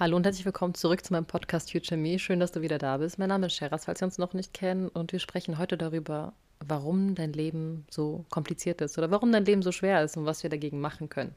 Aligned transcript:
Hallo 0.00 0.16
und 0.16 0.24
herzlich 0.24 0.46
willkommen 0.46 0.72
zurück 0.72 1.04
zu 1.04 1.12
meinem 1.12 1.26
Podcast 1.26 1.72
Future 1.72 2.00
Me. 2.00 2.18
Schön, 2.18 2.40
dass 2.40 2.52
du 2.52 2.62
wieder 2.62 2.78
da 2.78 2.96
bist. 2.96 3.18
Mein 3.18 3.28
Name 3.28 3.48
ist 3.48 3.56
Sheraz, 3.56 3.84
falls 3.84 4.00
wir 4.00 4.06
uns 4.06 4.16
noch 4.16 4.32
nicht 4.32 4.54
kennen. 4.54 4.88
Und 4.88 5.12
wir 5.12 5.18
sprechen 5.18 5.58
heute 5.58 5.76
darüber, 5.76 6.32
warum 6.58 7.14
dein 7.14 7.34
Leben 7.34 7.84
so 7.90 8.24
kompliziert 8.30 8.80
ist 8.80 8.96
oder 8.96 9.10
warum 9.10 9.30
dein 9.30 9.44
Leben 9.44 9.60
so 9.60 9.72
schwer 9.72 10.02
ist 10.02 10.16
und 10.16 10.24
was 10.24 10.42
wir 10.42 10.48
dagegen 10.48 10.80
machen 10.80 11.10
können. 11.10 11.34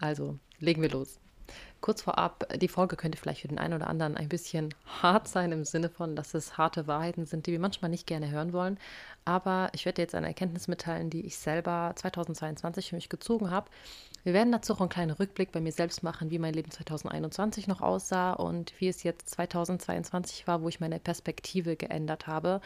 Also, 0.00 0.36
legen 0.58 0.82
wir 0.82 0.90
los. 0.90 1.20
Kurz 1.80 2.02
vorab, 2.02 2.48
die 2.56 2.66
Folge 2.66 2.96
könnte 2.96 3.18
vielleicht 3.18 3.42
für 3.42 3.48
den 3.48 3.60
einen 3.60 3.74
oder 3.74 3.86
anderen 3.86 4.16
ein 4.16 4.28
bisschen 4.28 4.74
hart 5.00 5.28
sein, 5.28 5.52
im 5.52 5.64
Sinne 5.64 5.88
von, 5.88 6.16
dass 6.16 6.34
es 6.34 6.58
harte 6.58 6.88
Wahrheiten 6.88 7.26
sind, 7.26 7.46
die 7.46 7.52
wir 7.52 7.60
manchmal 7.60 7.92
nicht 7.92 8.08
gerne 8.08 8.32
hören 8.32 8.52
wollen. 8.52 8.80
Aber 9.24 9.70
ich 9.74 9.84
werde 9.84 9.96
dir 9.96 10.02
jetzt 10.02 10.16
eine 10.16 10.26
Erkenntnis 10.26 10.66
mitteilen, 10.66 11.08
die 11.08 11.24
ich 11.24 11.36
selber 11.36 11.92
2022 11.94 12.88
für 12.88 12.96
mich 12.96 13.08
gezogen 13.08 13.52
habe. 13.52 13.70
Wir 14.24 14.34
werden 14.34 14.52
dazu 14.52 14.74
auch 14.74 14.80
einen 14.80 14.88
kleinen 14.88 15.10
Rückblick 15.10 15.50
bei 15.50 15.60
mir 15.60 15.72
selbst 15.72 16.02
machen, 16.02 16.30
wie 16.30 16.38
mein 16.38 16.54
Leben 16.54 16.70
2021 16.70 17.66
noch 17.66 17.80
aussah 17.80 18.32
und 18.34 18.72
wie 18.78 18.88
es 18.88 19.02
jetzt 19.02 19.30
2022 19.30 20.46
war, 20.46 20.62
wo 20.62 20.68
ich 20.68 20.78
meine 20.78 21.00
Perspektive 21.00 21.74
geändert 21.74 22.28
habe, 22.28 22.60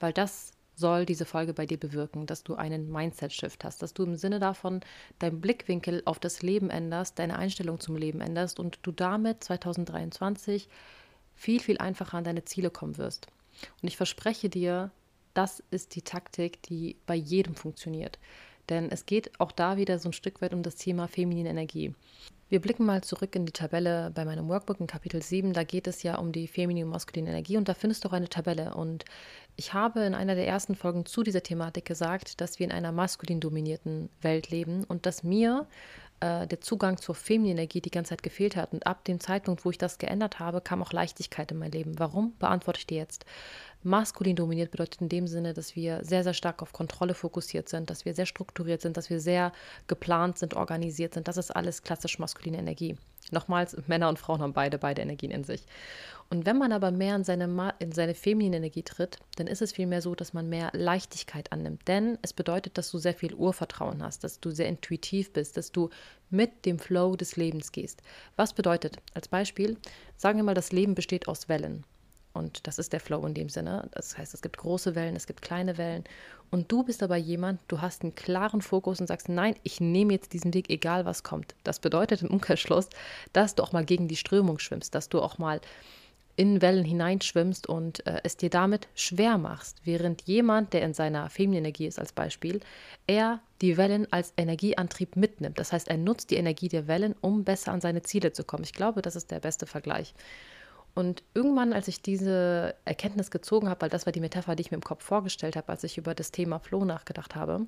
weil 0.00 0.12
das 0.12 0.52
soll 0.74 1.04
diese 1.04 1.26
Folge 1.26 1.52
bei 1.52 1.66
dir 1.66 1.78
bewirken, 1.78 2.24
dass 2.26 2.44
du 2.44 2.54
einen 2.54 2.90
Mindset-Shift 2.90 3.62
hast, 3.62 3.82
dass 3.82 3.92
du 3.92 4.04
im 4.04 4.16
Sinne 4.16 4.38
davon 4.40 4.80
deinen 5.18 5.40
Blickwinkel 5.40 6.02
auf 6.06 6.18
das 6.18 6.40
Leben 6.40 6.70
änderst, 6.70 7.18
deine 7.18 7.38
Einstellung 7.38 7.78
zum 7.78 7.96
Leben 7.96 8.22
änderst 8.22 8.58
und 8.58 8.78
du 8.82 8.90
damit 8.90 9.44
2023 9.44 10.68
viel, 11.34 11.60
viel 11.60 11.78
einfacher 11.78 12.16
an 12.16 12.24
deine 12.24 12.44
Ziele 12.44 12.70
kommen 12.70 12.96
wirst. 12.96 13.26
Und 13.82 13.88
ich 13.88 13.98
verspreche 13.98 14.48
dir, 14.48 14.90
das 15.34 15.62
ist 15.70 15.94
die 15.94 16.02
Taktik, 16.02 16.62
die 16.62 16.96
bei 17.06 17.14
jedem 17.14 17.54
funktioniert. 17.54 18.18
Denn 18.68 18.90
es 18.90 19.06
geht 19.06 19.38
auch 19.40 19.52
da 19.52 19.76
wieder 19.76 19.98
so 19.98 20.08
ein 20.08 20.12
Stück 20.12 20.40
weit 20.42 20.54
um 20.54 20.62
das 20.62 20.76
Thema 20.76 21.08
feminine 21.08 21.50
Energie. 21.50 21.94
Wir 22.52 22.60
blicken 22.60 22.84
mal 22.84 23.02
zurück 23.02 23.34
in 23.34 23.46
die 23.46 23.52
Tabelle 23.52 24.12
bei 24.14 24.26
meinem 24.26 24.46
Workbook 24.46 24.78
in 24.78 24.86
Kapitel 24.86 25.22
7. 25.22 25.54
Da 25.54 25.64
geht 25.64 25.86
es 25.86 26.02
ja 26.02 26.16
um 26.16 26.32
die 26.32 26.46
feminine 26.46 26.84
und 26.84 26.92
maskuline 26.92 27.30
Energie 27.30 27.56
und 27.56 27.66
da 27.66 27.72
findest 27.72 28.04
du 28.04 28.10
auch 28.10 28.12
eine 28.12 28.28
Tabelle. 28.28 28.74
Und 28.74 29.06
ich 29.56 29.72
habe 29.72 30.00
in 30.00 30.14
einer 30.14 30.34
der 30.34 30.46
ersten 30.46 30.74
Folgen 30.74 31.06
zu 31.06 31.22
dieser 31.22 31.42
Thematik 31.42 31.86
gesagt, 31.86 32.42
dass 32.42 32.58
wir 32.58 32.66
in 32.66 32.72
einer 32.72 32.92
maskulin 32.92 33.40
dominierten 33.40 34.10
Welt 34.20 34.50
leben 34.50 34.84
und 34.84 35.06
dass 35.06 35.22
mir 35.22 35.66
äh, 36.22 36.46
der 36.46 36.60
Zugang 36.60 36.98
zur 36.98 37.16
femininen 37.16 37.58
Energie 37.58 37.80
die 37.80 37.90
ganze 37.90 38.10
Zeit 38.10 38.22
gefehlt 38.22 38.54
hat. 38.54 38.72
Und 38.72 38.86
ab 38.86 39.04
dem 39.04 39.18
Zeitpunkt, 39.18 39.64
wo 39.64 39.70
ich 39.70 39.78
das 39.78 39.98
geändert 39.98 40.38
habe, 40.38 40.60
kam 40.60 40.80
auch 40.80 40.92
Leichtigkeit 40.92 41.50
in 41.50 41.58
mein 41.58 41.72
Leben. 41.72 41.98
Warum? 41.98 42.34
Beantworte 42.38 42.78
ich 42.78 42.86
dir 42.86 42.98
jetzt. 42.98 43.26
Maskulin 43.82 44.36
dominiert 44.36 44.70
bedeutet 44.70 45.00
in 45.00 45.08
dem 45.08 45.26
Sinne, 45.26 45.52
dass 45.52 45.74
wir 45.74 46.04
sehr, 46.04 46.22
sehr 46.22 46.34
stark 46.34 46.62
auf 46.62 46.72
Kontrolle 46.72 47.14
fokussiert 47.14 47.68
sind, 47.68 47.90
dass 47.90 48.04
wir 48.04 48.14
sehr 48.14 48.26
strukturiert 48.26 48.80
sind, 48.80 48.96
dass 48.96 49.10
wir 49.10 49.18
sehr 49.18 49.52
geplant 49.88 50.38
sind, 50.38 50.54
organisiert 50.54 51.14
sind. 51.14 51.26
Das 51.26 51.36
ist 51.36 51.50
alles 51.50 51.82
klassisch 51.82 52.20
maskuline 52.20 52.58
Energie. 52.58 52.96
Nochmals, 53.32 53.76
Männer 53.88 54.08
und 54.08 54.20
Frauen 54.20 54.42
haben 54.42 54.52
beide, 54.52 54.78
beide 54.78 55.02
Energien 55.02 55.32
in 55.32 55.42
sich. 55.42 55.64
Und 56.32 56.46
wenn 56.46 56.56
man 56.56 56.72
aber 56.72 56.90
mehr 56.92 57.14
in 57.14 57.24
seine, 57.24 57.74
in 57.78 57.92
seine 57.92 58.14
feminine 58.14 58.56
Energie 58.56 58.82
tritt, 58.82 59.18
dann 59.36 59.46
ist 59.46 59.60
es 59.60 59.72
vielmehr 59.72 60.00
so, 60.00 60.14
dass 60.14 60.32
man 60.32 60.48
mehr 60.48 60.70
Leichtigkeit 60.72 61.52
annimmt. 61.52 61.86
Denn 61.86 62.16
es 62.22 62.32
bedeutet, 62.32 62.78
dass 62.78 62.90
du 62.90 62.96
sehr 62.96 63.12
viel 63.12 63.34
Urvertrauen 63.34 64.02
hast, 64.02 64.24
dass 64.24 64.40
du 64.40 64.50
sehr 64.50 64.66
intuitiv 64.66 65.34
bist, 65.34 65.58
dass 65.58 65.72
du 65.72 65.90
mit 66.30 66.64
dem 66.64 66.78
Flow 66.78 67.16
des 67.16 67.36
Lebens 67.36 67.70
gehst. 67.70 68.00
Was 68.34 68.54
bedeutet, 68.54 68.96
als 69.12 69.28
Beispiel, 69.28 69.76
sagen 70.16 70.38
wir 70.38 70.42
mal, 70.42 70.54
das 70.54 70.72
Leben 70.72 70.94
besteht 70.94 71.28
aus 71.28 71.50
Wellen. 71.50 71.84
Und 72.32 72.66
das 72.66 72.78
ist 72.78 72.94
der 72.94 73.00
Flow 73.00 73.26
in 73.26 73.34
dem 73.34 73.50
Sinne. 73.50 73.90
Das 73.92 74.16
heißt, 74.16 74.32
es 74.32 74.40
gibt 74.40 74.56
große 74.56 74.94
Wellen, 74.94 75.16
es 75.16 75.26
gibt 75.26 75.42
kleine 75.42 75.76
Wellen. 75.76 76.04
Und 76.50 76.72
du 76.72 76.82
bist 76.82 77.02
aber 77.02 77.16
jemand, 77.16 77.60
du 77.68 77.82
hast 77.82 78.04
einen 78.04 78.14
klaren 78.14 78.62
Fokus 78.62 79.02
und 79.02 79.06
sagst, 79.06 79.28
nein, 79.28 79.54
ich 79.64 79.82
nehme 79.82 80.14
jetzt 80.14 80.32
diesen 80.32 80.54
Weg, 80.54 80.70
egal 80.70 81.04
was 81.04 81.24
kommt. 81.24 81.54
Das 81.62 81.78
bedeutet 81.78 82.22
im 82.22 82.30
Umkehrschluss, 82.30 82.88
dass 83.34 83.54
du 83.54 83.62
auch 83.62 83.72
mal 83.72 83.84
gegen 83.84 84.08
die 84.08 84.16
Strömung 84.16 84.58
schwimmst, 84.58 84.94
dass 84.94 85.10
du 85.10 85.20
auch 85.20 85.36
mal 85.36 85.60
in 86.36 86.62
Wellen 86.62 86.84
hineinschwimmst 86.84 87.66
und 87.66 88.06
äh, 88.06 88.20
es 88.24 88.36
dir 88.36 88.50
damit 88.50 88.88
schwer 88.94 89.38
machst, 89.38 89.80
während 89.84 90.22
jemand, 90.22 90.72
der 90.72 90.82
in 90.82 90.94
seiner 90.94 91.28
Femininenergie 91.28 91.86
ist 91.86 91.98
als 91.98 92.12
Beispiel, 92.12 92.60
er 93.06 93.40
die 93.60 93.76
Wellen 93.76 94.10
als 94.10 94.32
Energieantrieb 94.36 95.16
mitnimmt. 95.16 95.58
Das 95.58 95.72
heißt, 95.72 95.88
er 95.88 95.98
nutzt 95.98 96.30
die 96.30 96.36
Energie 96.36 96.68
der 96.68 96.88
Wellen, 96.88 97.14
um 97.20 97.44
besser 97.44 97.72
an 97.72 97.80
seine 97.80 98.02
Ziele 98.02 98.32
zu 98.32 98.44
kommen. 98.44 98.64
Ich 98.64 98.72
glaube, 98.72 99.02
das 99.02 99.16
ist 99.16 99.30
der 99.30 99.40
beste 99.40 99.66
Vergleich. 99.66 100.14
Und 100.94 101.22
irgendwann, 101.34 101.72
als 101.72 101.88
ich 101.88 102.02
diese 102.02 102.74
Erkenntnis 102.84 103.30
gezogen 103.30 103.68
habe, 103.68 103.82
weil 103.82 103.88
das 103.88 104.06
war 104.06 104.12
die 104.12 104.20
Metapher, 104.20 104.56
die 104.56 104.62
ich 104.62 104.70
mir 104.70 104.76
im 104.76 104.82
Kopf 104.82 105.04
vorgestellt 105.04 105.56
habe, 105.56 105.68
als 105.68 105.84
ich 105.84 105.96
über 105.96 106.14
das 106.14 106.32
Thema 106.32 106.58
Flow 106.58 106.84
nachgedacht 106.84 107.34
habe, 107.34 107.66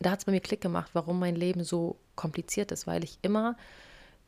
da 0.00 0.10
hat 0.10 0.20
es 0.20 0.24
bei 0.24 0.32
mir 0.32 0.40
Klick 0.40 0.60
gemacht, 0.60 0.90
warum 0.92 1.18
mein 1.18 1.36
Leben 1.36 1.64
so 1.64 1.98
kompliziert 2.14 2.72
ist, 2.72 2.86
weil 2.86 3.04
ich 3.04 3.18
immer 3.22 3.56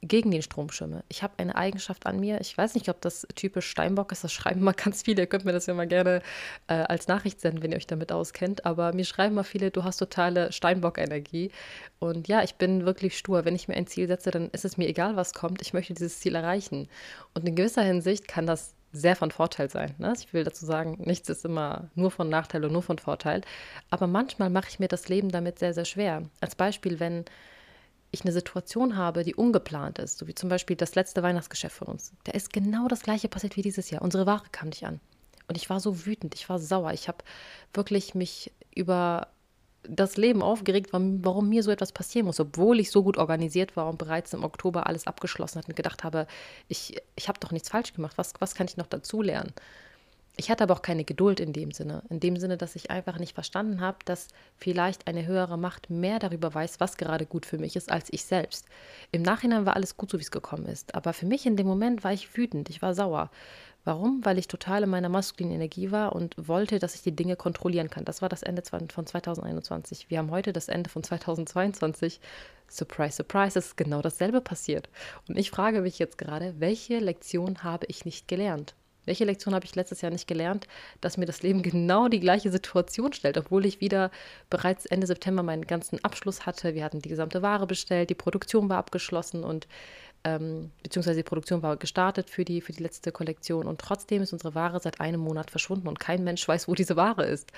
gegen 0.02 0.30
den 0.30 0.42
Strom 0.42 0.70
schwimme. 0.70 1.04
Ich 1.08 1.22
habe 1.22 1.34
eine 1.38 1.56
Eigenschaft 1.56 2.06
an 2.06 2.20
mir. 2.20 2.40
Ich 2.40 2.56
weiß 2.56 2.74
nicht, 2.74 2.88
ob 2.88 3.00
das 3.00 3.26
typisch 3.34 3.68
Steinbock 3.68 4.12
ist. 4.12 4.24
Das 4.24 4.32
schreiben 4.32 4.62
mal 4.62 4.72
ganz 4.76 5.02
viele. 5.02 5.22
Ihr 5.22 5.26
könnt 5.26 5.44
mir 5.44 5.52
das 5.52 5.66
ja 5.66 5.74
mal 5.74 5.86
gerne 5.86 6.22
äh, 6.68 6.74
als 6.74 7.08
Nachricht 7.08 7.40
senden, 7.40 7.62
wenn 7.62 7.72
ihr 7.72 7.78
euch 7.78 7.86
damit 7.86 8.12
auskennt. 8.12 8.64
Aber 8.64 8.92
mir 8.92 9.04
schreiben 9.04 9.34
mal 9.34 9.44
viele, 9.44 9.70
du 9.70 9.84
hast 9.84 9.98
totale 9.98 10.52
Steinbock-Energie. 10.52 11.50
Und 11.98 12.28
ja, 12.28 12.42
ich 12.42 12.56
bin 12.56 12.84
wirklich 12.84 13.16
stur. 13.16 13.44
Wenn 13.44 13.54
ich 13.54 13.68
mir 13.68 13.74
ein 13.74 13.86
Ziel 13.86 14.06
setze, 14.06 14.30
dann 14.30 14.50
ist 14.50 14.64
es 14.64 14.76
mir 14.76 14.88
egal, 14.88 15.16
was 15.16 15.34
kommt. 15.34 15.62
Ich 15.62 15.72
möchte 15.72 15.94
dieses 15.94 16.20
Ziel 16.20 16.34
erreichen. 16.34 16.88
Und 17.34 17.48
in 17.48 17.56
gewisser 17.56 17.82
Hinsicht 17.82 18.28
kann 18.28 18.46
das 18.46 18.74
sehr 18.92 19.16
von 19.16 19.30
Vorteil 19.30 19.70
sein. 19.70 19.94
Ne? 19.98 20.14
Ich 20.16 20.32
will 20.32 20.44
dazu 20.44 20.64
sagen, 20.64 20.98
nichts 21.04 21.28
ist 21.28 21.44
immer 21.44 21.90
nur 21.94 22.10
von 22.10 22.28
Nachteil 22.28 22.64
und 22.64 22.72
nur 22.72 22.82
von 22.82 22.98
Vorteil. 22.98 23.42
Aber 23.90 24.06
manchmal 24.06 24.50
mache 24.50 24.68
ich 24.68 24.78
mir 24.78 24.88
das 24.88 25.08
Leben 25.08 25.30
damit 25.30 25.58
sehr, 25.58 25.74
sehr 25.74 25.84
schwer. 25.84 26.22
Als 26.40 26.54
Beispiel, 26.54 27.00
wenn 27.00 27.24
ich 28.16 28.24
eine 28.24 28.32
Situation 28.32 28.96
habe, 28.96 29.22
die 29.22 29.34
ungeplant 29.34 29.98
ist, 29.98 30.18
so 30.18 30.26
wie 30.26 30.34
zum 30.34 30.48
Beispiel 30.48 30.76
das 30.76 30.94
letzte 30.94 31.22
Weihnachtsgeschäft 31.22 31.76
von 31.76 31.88
uns, 31.88 32.12
da 32.24 32.32
ist 32.32 32.52
genau 32.52 32.88
das 32.88 33.02
gleiche 33.02 33.28
passiert 33.28 33.56
wie 33.56 33.62
dieses 33.62 33.90
Jahr. 33.90 34.02
Unsere 34.02 34.26
Ware 34.26 34.44
kam 34.52 34.68
nicht 34.68 34.84
an. 34.84 35.00
Und 35.48 35.56
ich 35.56 35.70
war 35.70 35.80
so 35.80 36.06
wütend, 36.06 36.34
ich 36.34 36.48
war 36.48 36.58
sauer. 36.58 36.92
Ich 36.92 37.08
habe 37.08 37.18
wirklich 37.72 38.14
mich 38.14 38.52
über 38.74 39.28
das 39.88 40.16
Leben 40.16 40.42
aufgeregt, 40.42 40.90
warum 40.92 41.48
mir 41.48 41.62
so 41.62 41.70
etwas 41.70 41.92
passieren 41.92 42.26
muss, 42.26 42.40
obwohl 42.40 42.80
ich 42.80 42.90
so 42.90 43.04
gut 43.04 43.16
organisiert 43.16 43.76
war 43.76 43.88
und 43.88 43.98
bereits 43.98 44.32
im 44.32 44.42
Oktober 44.42 44.86
alles 44.86 45.06
abgeschlossen 45.06 45.58
hat 45.58 45.68
und 45.68 45.76
gedacht 45.76 46.02
habe, 46.02 46.26
ich, 46.66 47.00
ich 47.14 47.28
habe 47.28 47.38
doch 47.38 47.52
nichts 47.52 47.68
falsch 47.68 47.92
gemacht, 47.92 48.18
was, 48.18 48.32
was 48.40 48.56
kann 48.56 48.66
ich 48.66 48.76
noch 48.76 48.88
dazu 48.88 49.22
lernen? 49.22 49.52
Ich 50.38 50.50
hatte 50.50 50.64
aber 50.64 50.74
auch 50.74 50.82
keine 50.82 51.04
Geduld 51.04 51.40
in 51.40 51.54
dem 51.54 51.70
Sinne. 51.70 52.02
In 52.10 52.20
dem 52.20 52.36
Sinne, 52.36 52.58
dass 52.58 52.76
ich 52.76 52.90
einfach 52.90 53.18
nicht 53.18 53.32
verstanden 53.32 53.80
habe, 53.80 53.96
dass 54.04 54.28
vielleicht 54.58 55.06
eine 55.06 55.26
höhere 55.26 55.56
Macht 55.56 55.88
mehr 55.88 56.18
darüber 56.18 56.54
weiß, 56.54 56.78
was 56.78 56.98
gerade 56.98 57.24
gut 57.24 57.46
für 57.46 57.56
mich 57.56 57.74
ist, 57.74 57.90
als 57.90 58.12
ich 58.12 58.24
selbst. 58.24 58.66
Im 59.12 59.22
Nachhinein 59.22 59.64
war 59.64 59.76
alles 59.76 59.96
gut, 59.96 60.10
so 60.10 60.18
wie 60.18 60.22
es 60.22 60.30
gekommen 60.30 60.66
ist. 60.66 60.94
Aber 60.94 61.14
für 61.14 61.24
mich 61.24 61.46
in 61.46 61.56
dem 61.56 61.66
Moment 61.66 62.04
war 62.04 62.12
ich 62.12 62.36
wütend, 62.36 62.68
ich 62.68 62.82
war 62.82 62.94
sauer. 62.94 63.30
Warum? 63.84 64.22
Weil 64.24 64.36
ich 64.36 64.46
total 64.46 64.82
in 64.82 64.90
meiner 64.90 65.08
maskulinen 65.08 65.56
Energie 65.56 65.90
war 65.90 66.14
und 66.14 66.34
wollte, 66.36 66.80
dass 66.80 66.96
ich 66.96 67.02
die 67.02 67.16
Dinge 67.16 67.36
kontrollieren 67.36 67.88
kann. 67.88 68.04
Das 68.04 68.20
war 68.20 68.28
das 68.28 68.42
Ende 68.42 68.62
von 68.62 69.06
2021. 69.06 70.10
Wir 70.10 70.18
haben 70.18 70.30
heute 70.30 70.52
das 70.52 70.68
Ende 70.68 70.90
von 70.90 71.02
2022. 71.02 72.20
Surprise, 72.68 73.16
surprise, 73.16 73.58
es 73.58 73.68
ist 73.68 73.76
genau 73.78 74.02
dasselbe 74.02 74.42
passiert. 74.42 74.90
Und 75.28 75.38
ich 75.38 75.50
frage 75.50 75.80
mich 75.80 75.98
jetzt 75.98 76.18
gerade, 76.18 76.58
welche 76.58 76.98
Lektion 76.98 77.62
habe 77.62 77.86
ich 77.86 78.04
nicht 78.04 78.28
gelernt? 78.28 78.74
Welche 79.06 79.24
Lektion 79.24 79.54
habe 79.54 79.64
ich 79.64 79.74
letztes 79.74 80.02
Jahr 80.02 80.12
nicht 80.12 80.28
gelernt, 80.28 80.66
dass 81.00 81.16
mir 81.16 81.26
das 81.26 81.42
Leben 81.42 81.62
genau 81.62 82.08
die 82.08 82.20
gleiche 82.20 82.50
Situation 82.50 83.12
stellt, 83.12 83.38
obwohl 83.38 83.64
ich 83.64 83.80
wieder 83.80 84.10
bereits 84.50 84.84
Ende 84.86 85.06
September 85.06 85.42
meinen 85.42 85.66
ganzen 85.66 86.04
Abschluss 86.04 86.44
hatte. 86.44 86.74
Wir 86.74 86.84
hatten 86.84 87.00
die 87.00 87.08
gesamte 87.08 87.40
Ware 87.42 87.66
bestellt, 87.66 88.10
die 88.10 88.14
Produktion 88.14 88.68
war 88.68 88.78
abgeschlossen 88.78 89.44
und 89.44 89.66
ähm, 90.24 90.72
beziehungsweise 90.82 91.18
die 91.18 91.22
Produktion 91.22 91.62
war 91.62 91.76
gestartet 91.76 92.28
für 92.30 92.44
die, 92.44 92.60
für 92.60 92.72
die 92.72 92.82
letzte 92.82 93.12
Kollektion 93.12 93.66
und 93.66 93.80
trotzdem 93.80 94.22
ist 94.22 94.32
unsere 94.32 94.54
Ware 94.56 94.80
seit 94.80 95.00
einem 95.00 95.20
Monat 95.20 95.50
verschwunden 95.50 95.86
und 95.88 96.00
kein 96.00 96.24
Mensch 96.24 96.46
weiß, 96.48 96.68
wo 96.68 96.74
diese 96.74 96.96
Ware 96.96 97.24
ist. 97.24 97.52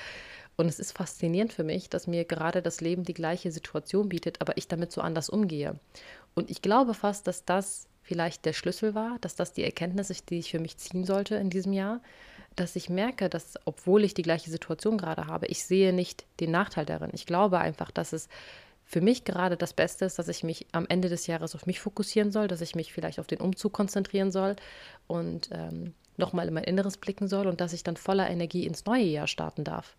Und 0.56 0.66
es 0.66 0.80
ist 0.80 0.92
faszinierend 0.92 1.52
für 1.52 1.62
mich, 1.62 1.88
dass 1.88 2.08
mir 2.08 2.24
gerade 2.24 2.62
das 2.62 2.80
Leben 2.80 3.04
die 3.04 3.14
gleiche 3.14 3.52
Situation 3.52 4.08
bietet, 4.08 4.40
aber 4.40 4.56
ich 4.56 4.66
damit 4.66 4.90
so 4.90 5.00
anders 5.00 5.30
umgehe. 5.30 5.78
Und 6.34 6.50
ich 6.50 6.62
glaube 6.62 6.94
fast, 6.94 7.26
dass 7.28 7.44
das 7.44 7.86
vielleicht 8.08 8.46
der 8.46 8.54
Schlüssel 8.54 8.94
war, 8.94 9.18
dass 9.20 9.36
das 9.36 9.52
die 9.52 9.62
Erkenntnis 9.62 10.08
ist, 10.08 10.30
die 10.30 10.38
ich 10.38 10.50
für 10.50 10.58
mich 10.58 10.78
ziehen 10.78 11.04
sollte 11.04 11.36
in 11.36 11.50
diesem 11.50 11.74
Jahr, 11.74 12.00
dass 12.56 12.74
ich 12.74 12.88
merke, 12.88 13.28
dass 13.28 13.54
obwohl 13.66 14.02
ich 14.02 14.14
die 14.14 14.22
gleiche 14.22 14.50
Situation 14.50 14.96
gerade 14.96 15.26
habe, 15.26 15.46
ich 15.46 15.62
sehe 15.62 15.92
nicht 15.92 16.24
den 16.40 16.50
Nachteil 16.50 16.86
darin. 16.86 17.10
Ich 17.12 17.26
glaube 17.26 17.58
einfach, 17.58 17.90
dass 17.90 18.14
es 18.14 18.28
für 18.86 19.02
mich 19.02 19.24
gerade 19.24 19.58
das 19.58 19.74
Beste 19.74 20.06
ist, 20.06 20.18
dass 20.18 20.28
ich 20.28 20.42
mich 20.42 20.66
am 20.72 20.86
Ende 20.88 21.10
des 21.10 21.26
Jahres 21.26 21.54
auf 21.54 21.66
mich 21.66 21.80
fokussieren 21.80 22.32
soll, 22.32 22.48
dass 22.48 22.62
ich 22.62 22.74
mich 22.74 22.94
vielleicht 22.94 23.20
auf 23.20 23.26
den 23.26 23.40
Umzug 23.40 23.74
konzentrieren 23.74 24.32
soll 24.32 24.56
und 25.06 25.50
ähm, 25.52 25.92
nochmal 26.16 26.48
in 26.48 26.54
mein 26.54 26.64
Inneres 26.64 26.96
blicken 26.96 27.28
soll 27.28 27.46
und 27.46 27.60
dass 27.60 27.74
ich 27.74 27.84
dann 27.84 27.98
voller 27.98 28.28
Energie 28.30 28.66
ins 28.66 28.86
neue 28.86 29.04
Jahr 29.04 29.26
starten 29.26 29.64
darf. 29.64 29.94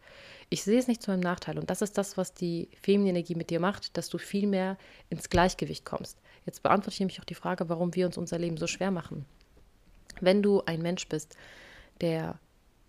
Ich 0.50 0.64
sehe 0.64 0.80
es 0.80 0.88
nicht 0.88 1.02
zu 1.04 1.12
meinem 1.12 1.20
Nachteil 1.20 1.60
und 1.60 1.70
das 1.70 1.82
ist 1.82 1.98
das, 1.98 2.18
was 2.18 2.34
die 2.34 2.70
Feminine-Energie 2.82 3.36
mit 3.36 3.52
dir 3.52 3.60
macht, 3.60 3.98
dass 3.98 4.10
du 4.10 4.18
viel 4.18 4.48
mehr 4.48 4.78
ins 5.10 5.30
Gleichgewicht 5.30 5.86
kommst. 5.86 6.18
Jetzt 6.46 6.64
beantworte 6.64 6.96
ich 6.96 7.00
nämlich 7.00 7.20
auch 7.20 7.26
die 7.26 7.36
Frage, 7.36 7.70
warum 7.70 7.94
wir 7.94 8.08
uns 8.08 8.18
unser 8.18 8.40
Leben 8.40 8.58
so 8.58 8.66
schwer 8.66 8.90
machen. 8.90 9.26
Wenn 10.22 10.42
du 10.42 10.64
ein 10.66 10.82
Mensch 10.82 11.08
bist, 11.08 11.36
der 12.02 12.40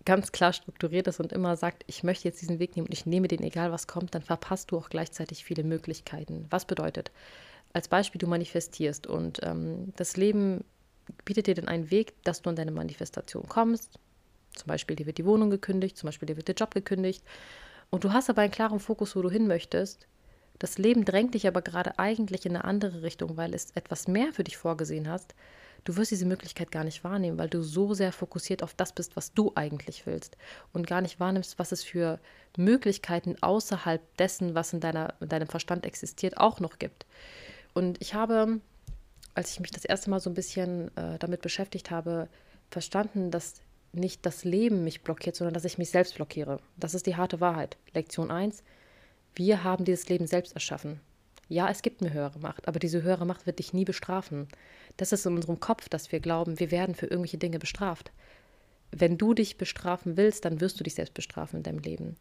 ganz 0.05 0.31
klar 0.31 0.53
strukturiert 0.53 1.07
ist 1.07 1.19
und 1.19 1.31
immer 1.31 1.55
sagt, 1.55 1.83
ich 1.87 2.03
möchte 2.03 2.27
jetzt 2.27 2.41
diesen 2.41 2.57
Weg 2.57 2.75
nehmen 2.75 2.87
und 2.87 2.93
ich 2.93 3.05
nehme 3.05 3.27
den, 3.27 3.43
egal 3.43 3.71
was 3.71 3.85
kommt, 3.85 4.15
dann 4.15 4.23
verpasst 4.23 4.71
du 4.71 4.77
auch 4.77 4.89
gleichzeitig 4.89 5.43
viele 5.43 5.63
Möglichkeiten. 5.63 6.47
Was 6.49 6.65
bedeutet? 6.65 7.11
Als 7.73 7.87
Beispiel, 7.87 8.19
du 8.19 8.27
manifestierst 8.27 9.05
und 9.05 9.39
ähm, 9.43 9.93
das 9.95 10.17
Leben 10.17 10.63
bietet 11.25 11.47
dir 11.47 11.55
denn 11.55 11.67
einen 11.67 11.91
Weg, 11.91 12.13
dass 12.23 12.41
du 12.41 12.49
an 12.49 12.55
deine 12.55 12.71
Manifestation 12.71 13.47
kommst. 13.47 13.99
Zum 14.55 14.67
Beispiel, 14.67 14.95
dir 14.95 15.05
wird 15.05 15.17
die 15.17 15.25
Wohnung 15.25 15.49
gekündigt, 15.49 15.97
zum 15.97 16.07
Beispiel, 16.07 16.27
dir 16.27 16.37
wird 16.37 16.47
der 16.47 16.55
Job 16.55 16.73
gekündigt. 16.73 17.23
Und 17.89 18.03
du 18.03 18.13
hast 18.13 18.29
aber 18.29 18.41
einen 18.41 18.51
klaren 18.51 18.79
Fokus, 18.79 19.15
wo 19.15 19.21
du 19.21 19.29
hin 19.29 19.47
möchtest. 19.47 20.07
Das 20.59 20.77
Leben 20.77 21.05
drängt 21.05 21.33
dich 21.33 21.47
aber 21.47 21.61
gerade 21.61 21.97
eigentlich 21.97 22.45
in 22.45 22.55
eine 22.55 22.63
andere 22.63 23.01
Richtung, 23.01 23.35
weil 23.35 23.53
es 23.53 23.71
etwas 23.71 24.07
mehr 24.07 24.31
für 24.31 24.43
dich 24.43 24.57
vorgesehen 24.57 25.09
hast. 25.09 25.33
Du 25.83 25.95
wirst 25.95 26.11
diese 26.11 26.27
Möglichkeit 26.27 26.71
gar 26.71 26.83
nicht 26.83 27.03
wahrnehmen, 27.03 27.39
weil 27.39 27.49
du 27.49 27.63
so 27.63 27.95
sehr 27.95 28.11
fokussiert 28.11 28.61
auf 28.61 28.75
das 28.75 28.93
bist, 28.93 29.15
was 29.15 29.33
du 29.33 29.51
eigentlich 29.55 30.05
willst 30.05 30.37
und 30.73 30.85
gar 30.85 31.01
nicht 31.01 31.19
wahrnimmst, 31.19 31.57
was 31.57 31.71
es 31.71 31.83
für 31.83 32.19
Möglichkeiten 32.55 33.35
außerhalb 33.41 34.01
dessen, 34.17 34.53
was 34.53 34.73
in, 34.73 34.79
deiner, 34.79 35.15
in 35.19 35.29
deinem 35.29 35.47
Verstand 35.47 35.85
existiert, 35.85 36.37
auch 36.37 36.59
noch 36.59 36.77
gibt. 36.77 37.07
Und 37.73 37.99
ich 37.99 38.13
habe, 38.13 38.59
als 39.33 39.51
ich 39.51 39.59
mich 39.59 39.71
das 39.71 39.85
erste 39.85 40.11
Mal 40.11 40.19
so 40.19 40.29
ein 40.29 40.35
bisschen 40.35 40.95
äh, 40.95 41.17
damit 41.17 41.41
beschäftigt 41.41 41.89
habe, 41.89 42.27
verstanden, 42.69 43.31
dass 43.31 43.55
nicht 43.93 44.25
das 44.25 44.43
Leben 44.43 44.83
mich 44.83 45.01
blockiert, 45.01 45.35
sondern 45.35 45.53
dass 45.53 45.65
ich 45.65 45.77
mich 45.77 45.89
selbst 45.89 46.15
blockiere. 46.15 46.59
Das 46.77 46.93
ist 46.93 47.05
die 47.05 47.15
harte 47.15 47.39
Wahrheit. 47.41 47.77
Lektion 47.93 48.31
1. 48.31 48.63
Wir 49.35 49.63
haben 49.63 49.85
dieses 49.85 50.09
Leben 50.09 50.27
selbst 50.27 50.53
erschaffen. 50.53 50.99
Ja, 51.49 51.69
es 51.69 51.81
gibt 51.81 52.01
eine 52.01 52.13
höhere 52.13 52.39
Macht, 52.39 52.67
aber 52.67 52.79
diese 52.79 53.03
höhere 53.03 53.25
Macht 53.25 53.45
wird 53.45 53.59
dich 53.59 53.73
nie 53.73 53.83
bestrafen. 53.83 54.47
Das 54.95 55.11
ist 55.11 55.25
in 55.25 55.35
unserem 55.35 55.59
Kopf, 55.59 55.89
dass 55.89 56.11
wir 56.11 56.21
glauben, 56.21 56.59
wir 56.59 56.71
werden 56.71 56.95
für 56.95 57.07
irgendwelche 57.07 57.37
Dinge 57.37 57.59
bestraft. 57.59 58.11
Wenn 58.91 59.17
du 59.17 59.33
dich 59.33 59.57
bestrafen 59.57 60.15
willst, 60.15 60.45
dann 60.45 60.61
wirst 60.61 60.79
du 60.79 60.83
dich 60.83 60.95
selbst 60.95 61.13
bestrafen 61.13 61.57
in 61.57 61.63
deinem 61.63 61.79
Leben. 61.79 62.15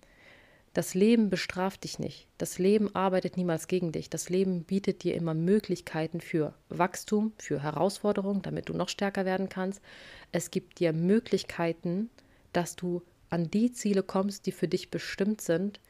Das 0.72 0.94
Leben 0.94 1.30
bestraft 1.30 1.82
dich 1.82 1.98
nicht. 1.98 2.28
Das 2.38 2.60
Leben 2.60 2.94
arbeitet 2.94 3.36
niemals 3.36 3.66
gegen 3.66 3.90
dich. 3.90 4.08
Das 4.08 4.28
Leben 4.28 4.62
bietet 4.62 5.02
dir 5.02 5.16
immer 5.16 5.34
Möglichkeiten 5.34 6.20
für 6.20 6.54
Wachstum, 6.68 7.32
für 7.38 7.60
Herausforderungen, 7.60 8.42
damit 8.42 8.68
du 8.68 8.74
noch 8.74 8.88
stärker 8.88 9.24
werden 9.24 9.48
kannst. 9.48 9.82
Es 10.30 10.52
gibt 10.52 10.78
dir 10.78 10.92
Möglichkeiten, 10.92 12.08
dass 12.52 12.76
du 12.76 13.02
an 13.30 13.50
die 13.50 13.72
Ziele 13.72 14.04
kommst, 14.04 14.46
die 14.46 14.52
für 14.52 14.68
dich 14.68 14.92
bestimmt 14.92 15.40
sind, 15.40 15.80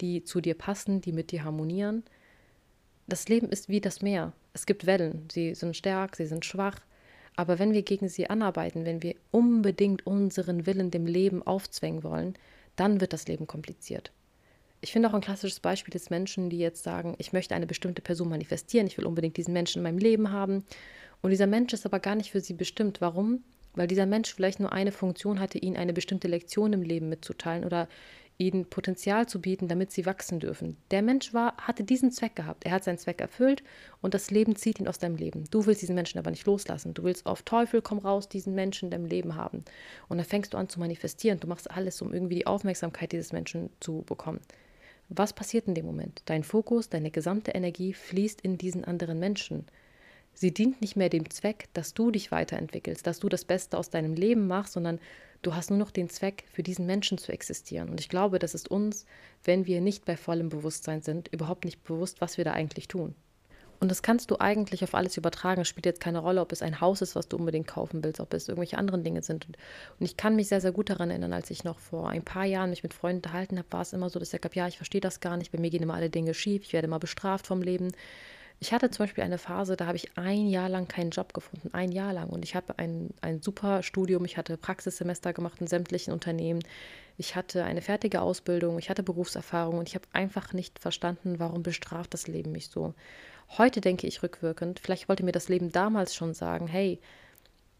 die 0.00 0.24
zu 0.24 0.40
dir 0.40 0.54
passen, 0.54 1.02
die 1.02 1.12
mit 1.12 1.32
dir 1.32 1.44
harmonieren. 1.44 2.02
Das 3.08 3.28
Leben 3.28 3.50
ist 3.50 3.68
wie 3.68 3.82
das 3.82 4.00
Meer. 4.00 4.32
Es 4.54 4.64
gibt 4.64 4.86
Wellen. 4.86 5.28
Sie 5.30 5.54
sind 5.54 5.76
stark, 5.76 6.16
sie 6.16 6.26
sind 6.26 6.46
schwach. 6.46 6.80
Aber 7.36 7.58
wenn 7.58 7.74
wir 7.74 7.82
gegen 7.82 8.08
sie 8.08 8.30
anarbeiten, 8.30 8.86
wenn 8.86 9.02
wir 9.02 9.16
unbedingt 9.32 10.06
unseren 10.06 10.64
Willen 10.64 10.90
dem 10.90 11.04
Leben 11.04 11.42
aufzwängen 11.42 12.02
wollen, 12.02 12.34
dann 12.76 13.02
wird 13.02 13.12
das 13.12 13.28
Leben 13.28 13.46
kompliziert. 13.46 14.12
Ich 14.82 14.92
finde 14.92 15.08
auch 15.08 15.14
ein 15.14 15.20
klassisches 15.20 15.60
Beispiel 15.60 15.92
des 15.92 16.08
Menschen, 16.08 16.48
die 16.48 16.58
jetzt 16.58 16.82
sagen, 16.82 17.14
ich 17.18 17.32
möchte 17.32 17.54
eine 17.54 17.66
bestimmte 17.66 18.00
Person 18.00 18.30
manifestieren, 18.30 18.86
ich 18.86 18.96
will 18.96 19.04
unbedingt 19.04 19.36
diesen 19.36 19.52
Menschen 19.52 19.78
in 19.78 19.82
meinem 19.82 19.98
Leben 19.98 20.32
haben. 20.32 20.64
Und 21.20 21.30
dieser 21.30 21.46
Mensch 21.46 21.72
ist 21.74 21.84
aber 21.84 22.00
gar 22.00 22.14
nicht 22.14 22.30
für 22.30 22.40
sie 22.40 22.54
bestimmt. 22.54 23.00
Warum? 23.02 23.44
Weil 23.74 23.86
dieser 23.86 24.06
Mensch 24.06 24.34
vielleicht 24.34 24.58
nur 24.58 24.72
eine 24.72 24.90
Funktion 24.90 25.38
hatte, 25.38 25.58
ihnen 25.58 25.76
eine 25.76 25.92
bestimmte 25.92 26.28
Lektion 26.28 26.72
im 26.72 26.82
Leben 26.82 27.08
mitzuteilen 27.10 27.64
oder 27.64 27.88
ihnen 28.38 28.64
Potenzial 28.64 29.28
zu 29.28 29.40
bieten, 29.40 29.68
damit 29.68 29.92
sie 29.92 30.06
wachsen 30.06 30.40
dürfen. 30.40 30.78
Der 30.90 31.02
Mensch 31.02 31.34
war, 31.34 31.58
hatte 31.58 31.84
diesen 31.84 32.10
Zweck 32.10 32.34
gehabt. 32.34 32.64
Er 32.64 32.72
hat 32.72 32.84
seinen 32.84 32.96
Zweck 32.96 33.20
erfüllt 33.20 33.62
und 34.00 34.14
das 34.14 34.30
Leben 34.30 34.56
zieht 34.56 34.80
ihn 34.80 34.88
aus 34.88 34.98
deinem 34.98 35.16
Leben. 35.16 35.44
Du 35.50 35.66
willst 35.66 35.82
diesen 35.82 35.94
Menschen 35.94 36.18
aber 36.18 36.30
nicht 36.30 36.46
loslassen. 36.46 36.94
Du 36.94 37.02
willst 37.04 37.26
auf 37.26 37.42
Teufel 37.42 37.82
komm 37.82 37.98
raus 37.98 38.30
diesen 38.30 38.54
Menschen 38.54 38.86
in 38.86 38.90
deinem 38.92 39.04
Leben 39.04 39.36
haben. 39.36 39.62
Und 40.08 40.16
dann 40.16 40.26
fängst 40.26 40.54
du 40.54 40.58
an 40.58 40.70
zu 40.70 40.80
manifestieren. 40.80 41.38
Du 41.38 41.48
machst 41.48 41.70
alles, 41.70 42.00
um 42.00 42.14
irgendwie 42.14 42.36
die 42.36 42.46
Aufmerksamkeit 42.46 43.12
dieses 43.12 43.32
Menschen 43.32 43.68
zu 43.78 44.02
bekommen. 44.06 44.40
Was 45.12 45.32
passiert 45.32 45.66
in 45.66 45.74
dem 45.74 45.86
Moment? 45.86 46.22
Dein 46.26 46.44
Fokus, 46.44 46.88
deine 46.88 47.10
gesamte 47.10 47.50
Energie 47.50 47.92
fließt 47.92 48.40
in 48.42 48.58
diesen 48.58 48.84
anderen 48.84 49.18
Menschen. 49.18 49.66
Sie 50.34 50.54
dient 50.54 50.80
nicht 50.80 50.94
mehr 50.94 51.08
dem 51.08 51.28
Zweck, 51.30 51.68
dass 51.72 51.94
du 51.94 52.12
dich 52.12 52.30
weiterentwickelst, 52.30 53.04
dass 53.04 53.18
du 53.18 53.28
das 53.28 53.44
Beste 53.44 53.76
aus 53.76 53.90
deinem 53.90 54.14
Leben 54.14 54.46
machst, 54.46 54.74
sondern 54.74 55.00
du 55.42 55.56
hast 55.56 55.70
nur 55.70 55.80
noch 55.80 55.90
den 55.90 56.08
Zweck, 56.08 56.44
für 56.52 56.62
diesen 56.62 56.86
Menschen 56.86 57.18
zu 57.18 57.32
existieren. 57.32 57.88
Und 57.88 57.98
ich 57.98 58.08
glaube, 58.08 58.38
das 58.38 58.54
ist 58.54 58.70
uns, 58.70 59.04
wenn 59.42 59.66
wir 59.66 59.80
nicht 59.80 60.04
bei 60.04 60.16
vollem 60.16 60.48
Bewusstsein 60.48 61.02
sind, 61.02 61.26
überhaupt 61.28 61.64
nicht 61.64 61.82
bewusst, 61.82 62.20
was 62.20 62.38
wir 62.38 62.44
da 62.44 62.52
eigentlich 62.52 62.86
tun. 62.86 63.16
Und 63.80 63.90
das 63.90 64.02
kannst 64.02 64.30
du 64.30 64.38
eigentlich 64.38 64.84
auf 64.84 64.94
alles 64.94 65.16
übertragen. 65.16 65.62
Es 65.62 65.68
spielt 65.68 65.86
jetzt 65.86 66.00
keine 66.00 66.18
Rolle, 66.18 66.42
ob 66.42 66.52
es 66.52 66.60
ein 66.60 66.82
Haus 66.82 67.00
ist, 67.00 67.16
was 67.16 67.28
du 67.28 67.38
unbedingt 67.38 67.66
kaufen 67.66 68.04
willst, 68.04 68.20
ob 68.20 68.32
es 68.34 68.46
irgendwelche 68.46 68.76
anderen 68.76 69.02
Dinge 69.02 69.22
sind. 69.22 69.46
Und 69.46 69.56
ich 69.98 70.18
kann 70.18 70.36
mich 70.36 70.48
sehr, 70.48 70.60
sehr 70.60 70.72
gut 70.72 70.90
daran 70.90 71.08
erinnern, 71.08 71.32
als 71.32 71.50
ich 71.50 71.64
noch 71.64 71.78
vor 71.78 72.10
ein 72.10 72.22
paar 72.22 72.44
Jahren 72.44 72.68
mich 72.70 72.82
mit 72.82 72.92
Freunden 72.92 73.18
unterhalten 73.18 73.56
habe, 73.56 73.68
war 73.70 73.80
es 73.80 73.94
immer 73.94 74.10
so, 74.10 74.18
dass 74.18 74.28
ich 74.28 74.32
gesagt 74.32 74.44
habe, 74.44 74.56
ja, 74.56 74.68
ich 74.68 74.76
verstehe 74.76 75.00
das 75.00 75.20
gar 75.20 75.38
nicht, 75.38 75.50
bei 75.50 75.58
mir 75.58 75.70
gehen 75.70 75.82
immer 75.82 75.94
alle 75.94 76.10
Dinge 76.10 76.34
schief, 76.34 76.62
ich 76.62 76.74
werde 76.74 76.88
immer 76.88 76.98
bestraft 76.98 77.46
vom 77.46 77.62
Leben. 77.62 77.92
Ich 78.62 78.74
hatte 78.74 78.90
zum 78.90 79.04
Beispiel 79.04 79.24
eine 79.24 79.38
Phase, 79.38 79.74
da 79.74 79.86
habe 79.86 79.96
ich 79.96 80.18
ein 80.18 80.46
Jahr 80.46 80.68
lang 80.68 80.86
keinen 80.86 81.10
Job 81.10 81.32
gefunden, 81.32 81.70
ein 81.72 81.92
Jahr 81.92 82.12
lang. 82.12 82.28
Und 82.28 82.44
ich 82.44 82.54
habe 82.54 82.78
ein, 82.78 83.08
ein 83.22 83.40
super 83.40 83.82
Studium, 83.82 84.26
ich 84.26 84.36
hatte 84.36 84.58
Praxissemester 84.58 85.32
gemacht 85.32 85.62
in 85.62 85.66
sämtlichen 85.66 86.12
Unternehmen. 86.12 86.62
Ich 87.16 87.36
hatte 87.36 87.64
eine 87.64 87.80
fertige 87.80 88.20
Ausbildung, 88.20 88.78
ich 88.78 88.90
hatte 88.90 89.02
Berufserfahrung 89.02 89.78
und 89.78 89.88
ich 89.88 89.94
habe 89.94 90.04
einfach 90.12 90.52
nicht 90.52 90.78
verstanden, 90.78 91.38
warum 91.38 91.62
bestraft 91.62 92.12
das 92.12 92.28
Leben 92.28 92.52
mich 92.52 92.68
so. 92.68 92.92
Heute 93.56 93.80
denke 93.80 94.06
ich 94.06 94.22
rückwirkend, 94.22 94.78
vielleicht 94.78 95.08
wollte 95.08 95.24
mir 95.24 95.32
das 95.32 95.48
Leben 95.48 95.72
damals 95.72 96.14
schon 96.14 96.34
sagen, 96.34 96.66
hey, 96.66 97.00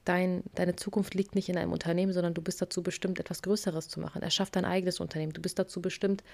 dein, 0.06 0.42
deine 0.54 0.76
Zukunft 0.76 1.14
liegt 1.14 1.34
nicht 1.34 1.50
in 1.50 1.58
einem 1.58 1.72
Unternehmen, 1.72 2.14
sondern 2.14 2.32
du 2.32 2.40
bist 2.40 2.62
dazu 2.62 2.82
bestimmt, 2.82 3.20
etwas 3.20 3.42
Größeres 3.42 3.88
zu 3.88 4.00
machen. 4.00 4.22
Erschaff 4.22 4.50
dein 4.50 4.64
eigenes 4.64 4.98
Unternehmen. 4.98 5.34
Du 5.34 5.42
bist 5.42 5.58
dazu 5.58 5.82
bestimmt, 5.82 6.24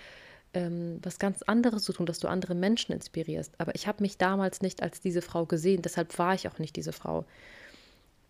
ähm, 0.56 0.98
was 1.02 1.18
ganz 1.18 1.42
anderes 1.42 1.84
zu 1.84 1.92
tun, 1.92 2.06
dass 2.06 2.18
du 2.18 2.28
andere 2.28 2.54
Menschen 2.54 2.92
inspirierst. 2.92 3.52
Aber 3.58 3.74
ich 3.74 3.86
habe 3.86 4.02
mich 4.02 4.16
damals 4.16 4.62
nicht 4.62 4.82
als 4.82 5.00
diese 5.00 5.20
Frau 5.20 5.44
gesehen, 5.44 5.82
deshalb 5.82 6.18
war 6.18 6.34
ich 6.34 6.48
auch 6.48 6.58
nicht 6.58 6.76
diese 6.76 6.92
Frau 6.92 7.26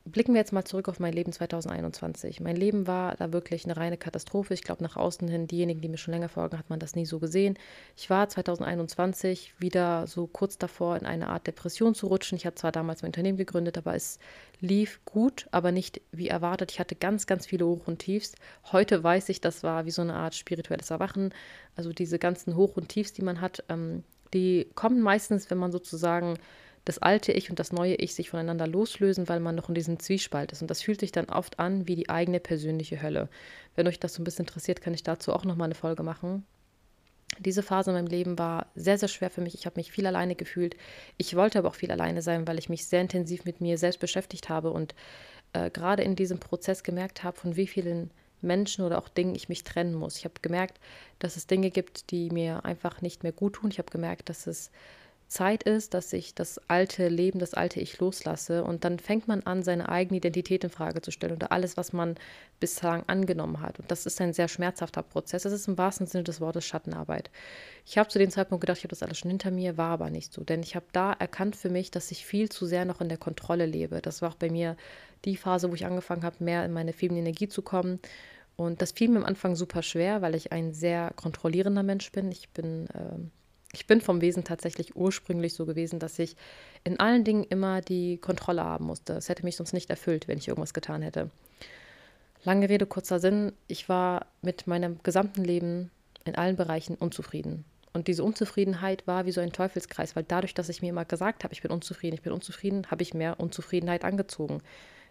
blicken 0.06 0.34
wir 0.34 0.40
jetzt 0.40 0.52
mal 0.52 0.64
zurück 0.64 0.88
auf 0.88 1.00
mein 1.00 1.12
Leben 1.12 1.32
2021. 1.32 2.40
Mein 2.40 2.56
Leben 2.56 2.86
war 2.86 3.16
da 3.16 3.32
wirklich 3.32 3.64
eine 3.64 3.76
reine 3.76 3.96
Katastrophe. 3.96 4.54
Ich 4.54 4.62
glaube, 4.62 4.82
nach 4.82 4.96
außen 4.96 5.26
hin, 5.26 5.48
diejenigen, 5.48 5.80
die 5.80 5.88
mir 5.88 5.98
schon 5.98 6.14
länger 6.14 6.28
folgen, 6.28 6.58
hat 6.58 6.70
man 6.70 6.78
das 6.78 6.94
nie 6.94 7.06
so 7.06 7.18
gesehen. 7.18 7.58
Ich 7.96 8.08
war 8.08 8.28
2021 8.28 9.54
wieder 9.58 10.06
so 10.06 10.26
kurz 10.26 10.58
davor, 10.58 10.96
in 10.96 11.06
eine 11.06 11.28
Art 11.28 11.46
Depression 11.46 11.94
zu 11.94 12.06
rutschen. 12.06 12.36
Ich 12.36 12.46
hatte 12.46 12.56
zwar 12.56 12.72
damals 12.72 13.02
mein 13.02 13.08
Unternehmen 13.08 13.36
gegründet, 13.36 13.76
aber 13.76 13.94
es 13.94 14.18
lief 14.60 15.00
gut, 15.04 15.48
aber 15.50 15.72
nicht 15.72 16.00
wie 16.12 16.28
erwartet. 16.28 16.70
Ich 16.70 16.78
hatte 16.78 16.94
ganz, 16.94 17.26
ganz 17.26 17.46
viele 17.46 17.66
Hoch 17.66 17.86
und 17.86 17.98
Tiefs. 17.98 18.34
Heute 18.70 19.02
weiß 19.02 19.28
ich, 19.28 19.40
das 19.40 19.64
war 19.64 19.86
wie 19.86 19.90
so 19.90 20.02
eine 20.02 20.14
Art 20.14 20.36
spirituelles 20.36 20.90
Erwachen. 20.90 21.34
Also 21.74 21.92
diese 21.92 22.18
ganzen 22.18 22.54
Hoch 22.54 22.76
und 22.76 22.88
Tiefs, 22.88 23.12
die 23.12 23.22
man 23.22 23.40
hat, 23.40 23.64
ähm, 23.68 24.04
die 24.34 24.68
kommen 24.74 25.00
meistens, 25.00 25.50
wenn 25.50 25.58
man 25.58 25.72
sozusagen 25.72 26.38
das 26.86 26.98
alte 26.98 27.32
Ich 27.32 27.50
und 27.50 27.58
das 27.58 27.72
neue 27.72 27.96
Ich 27.96 28.14
sich 28.14 28.30
voneinander 28.30 28.66
loslösen, 28.66 29.28
weil 29.28 29.40
man 29.40 29.56
noch 29.56 29.68
in 29.68 29.74
diesem 29.74 29.98
Zwiespalt 29.98 30.52
ist. 30.52 30.62
Und 30.62 30.70
das 30.70 30.82
fühlt 30.82 31.00
sich 31.00 31.10
dann 31.10 31.26
oft 31.26 31.58
an 31.58 31.88
wie 31.88 31.96
die 31.96 32.08
eigene 32.08 32.38
persönliche 32.38 33.02
Hölle. 33.02 33.28
Wenn 33.74 33.88
euch 33.88 33.98
das 33.98 34.14
so 34.14 34.22
ein 34.22 34.24
bisschen 34.24 34.44
interessiert, 34.44 34.80
kann 34.80 34.94
ich 34.94 35.02
dazu 35.02 35.32
auch 35.32 35.44
nochmal 35.44 35.66
eine 35.66 35.74
Folge 35.74 36.04
machen. 36.04 36.46
Diese 37.40 37.64
Phase 37.64 37.90
in 37.90 37.96
meinem 37.96 38.06
Leben 38.06 38.38
war 38.38 38.68
sehr, 38.76 38.98
sehr 38.98 39.08
schwer 39.08 39.30
für 39.30 39.40
mich. 39.40 39.54
Ich 39.54 39.66
habe 39.66 39.78
mich 39.80 39.90
viel 39.90 40.06
alleine 40.06 40.36
gefühlt. 40.36 40.76
Ich 41.16 41.34
wollte 41.34 41.58
aber 41.58 41.68
auch 41.68 41.74
viel 41.74 41.90
alleine 41.90 42.22
sein, 42.22 42.46
weil 42.46 42.58
ich 42.58 42.68
mich 42.68 42.86
sehr 42.86 43.00
intensiv 43.00 43.44
mit 43.44 43.60
mir 43.60 43.78
selbst 43.78 43.98
beschäftigt 43.98 44.48
habe 44.48 44.70
und 44.70 44.94
äh, 45.54 45.70
gerade 45.70 46.04
in 46.04 46.14
diesem 46.14 46.38
Prozess 46.38 46.84
gemerkt 46.84 47.24
habe, 47.24 47.36
von 47.36 47.56
wie 47.56 47.66
vielen 47.66 48.12
Menschen 48.42 48.84
oder 48.84 48.98
auch 48.98 49.08
Dingen 49.08 49.34
ich 49.34 49.48
mich 49.48 49.64
trennen 49.64 49.94
muss. 49.94 50.18
Ich 50.18 50.24
habe 50.24 50.34
gemerkt, 50.40 50.78
dass 51.18 51.36
es 51.36 51.48
Dinge 51.48 51.72
gibt, 51.72 52.12
die 52.12 52.30
mir 52.30 52.64
einfach 52.64 53.02
nicht 53.02 53.24
mehr 53.24 53.32
gut 53.32 53.54
tun. 53.54 53.72
Ich 53.72 53.78
habe 53.78 53.90
gemerkt, 53.90 54.28
dass 54.28 54.46
es 54.46 54.70
Zeit 55.28 55.64
ist, 55.64 55.94
dass 55.94 56.12
ich 56.12 56.34
das 56.34 56.60
alte 56.68 57.08
Leben, 57.08 57.40
das 57.40 57.52
alte 57.52 57.80
Ich 57.80 57.98
loslasse 57.98 58.62
und 58.62 58.84
dann 58.84 59.00
fängt 59.00 59.26
man 59.26 59.42
an, 59.42 59.64
seine 59.64 59.88
eigene 59.88 60.18
Identität 60.18 60.62
in 60.62 60.70
Frage 60.70 61.02
zu 61.02 61.10
stellen 61.10 61.34
oder 61.34 61.50
alles, 61.50 61.76
was 61.76 61.92
man 61.92 62.14
bislang 62.60 63.02
angenommen 63.08 63.60
hat. 63.60 63.80
Und 63.80 63.90
das 63.90 64.06
ist 64.06 64.20
ein 64.20 64.32
sehr 64.32 64.46
schmerzhafter 64.46 65.02
Prozess. 65.02 65.42
Das 65.42 65.52
ist 65.52 65.66
im 65.66 65.76
wahrsten 65.78 66.06
Sinne 66.06 66.24
des 66.24 66.40
Wortes 66.40 66.64
Schattenarbeit. 66.64 67.30
Ich 67.84 67.98
habe 67.98 68.08
zu 68.08 68.20
dem 68.20 68.30
Zeitpunkt 68.30 68.60
gedacht, 68.60 68.78
ich 68.78 68.84
habe 68.84 68.90
das 68.90 69.02
alles 69.02 69.18
schon 69.18 69.30
hinter 69.30 69.50
mir, 69.50 69.76
war 69.76 69.90
aber 69.90 70.10
nicht 70.10 70.32
so, 70.32 70.44
denn 70.44 70.62
ich 70.62 70.76
habe 70.76 70.86
da 70.92 71.12
erkannt 71.12 71.56
für 71.56 71.70
mich, 71.70 71.90
dass 71.90 72.12
ich 72.12 72.24
viel 72.24 72.48
zu 72.48 72.64
sehr 72.64 72.84
noch 72.84 73.00
in 73.00 73.08
der 73.08 73.18
Kontrolle 73.18 73.66
lebe. 73.66 74.00
Das 74.00 74.22
war 74.22 74.30
auch 74.30 74.36
bei 74.36 74.48
mir 74.50 74.76
die 75.24 75.36
Phase, 75.36 75.70
wo 75.70 75.74
ich 75.74 75.86
angefangen 75.86 76.22
habe, 76.22 76.44
mehr 76.44 76.64
in 76.64 76.72
meine 76.72 76.92
feminine 76.92 77.28
Energie 77.28 77.48
zu 77.48 77.62
kommen. 77.62 77.98
Und 78.54 78.80
das 78.80 78.92
fiel 78.92 79.08
mir 79.08 79.18
am 79.18 79.24
Anfang 79.24 79.56
super 79.56 79.82
schwer, 79.82 80.22
weil 80.22 80.34
ich 80.34 80.52
ein 80.52 80.72
sehr 80.72 81.12
kontrollierender 81.16 81.82
Mensch 81.82 82.10
bin. 82.12 82.30
Ich 82.30 82.48
bin 82.50 82.86
äh, 82.90 83.18
ich 83.76 83.86
bin 83.86 84.00
vom 84.00 84.22
Wesen 84.22 84.42
tatsächlich 84.42 84.96
ursprünglich 84.96 85.52
so 85.52 85.66
gewesen, 85.66 85.98
dass 85.98 86.18
ich 86.18 86.34
in 86.82 86.98
allen 86.98 87.24
Dingen 87.24 87.44
immer 87.44 87.82
die 87.82 88.16
Kontrolle 88.16 88.64
haben 88.64 88.86
musste. 88.86 89.12
Es 89.12 89.28
hätte 89.28 89.44
mich 89.44 89.56
sonst 89.56 89.74
nicht 89.74 89.90
erfüllt, 89.90 90.28
wenn 90.28 90.38
ich 90.38 90.48
irgendwas 90.48 90.72
getan 90.72 91.02
hätte. 91.02 91.30
Lange 92.42 92.70
Rede, 92.70 92.86
kurzer 92.86 93.20
Sinn. 93.20 93.52
Ich 93.68 93.90
war 93.90 94.26
mit 94.40 94.66
meinem 94.66 95.02
gesamten 95.02 95.44
Leben 95.44 95.90
in 96.24 96.36
allen 96.36 96.56
Bereichen 96.56 96.94
unzufrieden. 96.94 97.66
Und 97.92 98.08
diese 98.08 98.24
Unzufriedenheit 98.24 99.06
war 99.06 99.26
wie 99.26 99.32
so 99.32 99.42
ein 99.42 99.52
Teufelskreis, 99.52 100.16
weil 100.16 100.24
dadurch, 100.24 100.54
dass 100.54 100.70
ich 100.70 100.80
mir 100.80 100.88
immer 100.88 101.04
gesagt 101.04 101.44
habe, 101.44 101.52
ich 101.52 101.60
bin 101.60 101.70
unzufrieden, 101.70 102.14
ich 102.14 102.22
bin 102.22 102.32
unzufrieden, 102.32 102.90
habe 102.90 103.02
ich 103.02 103.12
mehr 103.12 103.38
Unzufriedenheit 103.40 104.04
angezogen. 104.04 104.62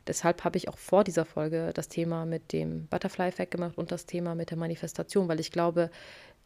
Deshalb 0.07 0.43
habe 0.43 0.57
ich 0.57 0.69
auch 0.69 0.77
vor 0.77 1.03
dieser 1.03 1.25
Folge 1.25 1.71
das 1.73 1.87
Thema 1.87 2.25
mit 2.25 2.51
dem 2.51 2.87
Butterfly-Effekt 2.87 3.51
gemacht 3.51 3.77
und 3.77 3.91
das 3.91 4.07
Thema 4.07 4.33
mit 4.33 4.49
der 4.49 4.57
Manifestation, 4.57 5.27
weil 5.27 5.39
ich 5.39 5.51
glaube, 5.51 5.91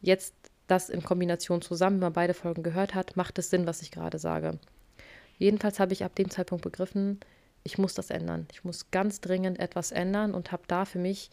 jetzt 0.02 0.34
das 0.72 0.90
in 0.90 1.04
Kombination 1.04 1.62
zusammen, 1.62 1.98
wenn 1.98 2.08
man 2.08 2.14
beide 2.14 2.34
Folgen 2.34 2.64
gehört 2.64 2.96
hat, 2.96 3.16
macht 3.16 3.38
es 3.40 3.50
Sinn, 3.50 3.68
was 3.68 3.82
ich 3.82 3.92
gerade 3.92 4.20
sage. 4.20 4.60
Jedenfalls 5.38 5.80
habe 5.80 5.94
ich 5.94 6.04
ab 6.04 6.16
dem 6.16 6.30
Zeitpunkt 6.30 6.64
begriffen, 6.64 7.20
ich 7.64 7.78
muss 7.78 7.94
das 7.94 8.10
ändern. 8.10 8.48
Ich 8.52 8.64
muss 8.64 8.92
ganz 8.92 9.22
dringend 9.22 9.60
etwas 9.60 9.92
ändern 9.92 10.34
und 10.34 10.52
habe 10.52 10.64
da 10.68 10.86
für 10.86 11.00
mich 11.00 11.30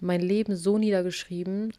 mein 0.00 0.20
Leben 0.20 0.56
so 0.56 0.78
niedergeschrieben, 0.78 1.72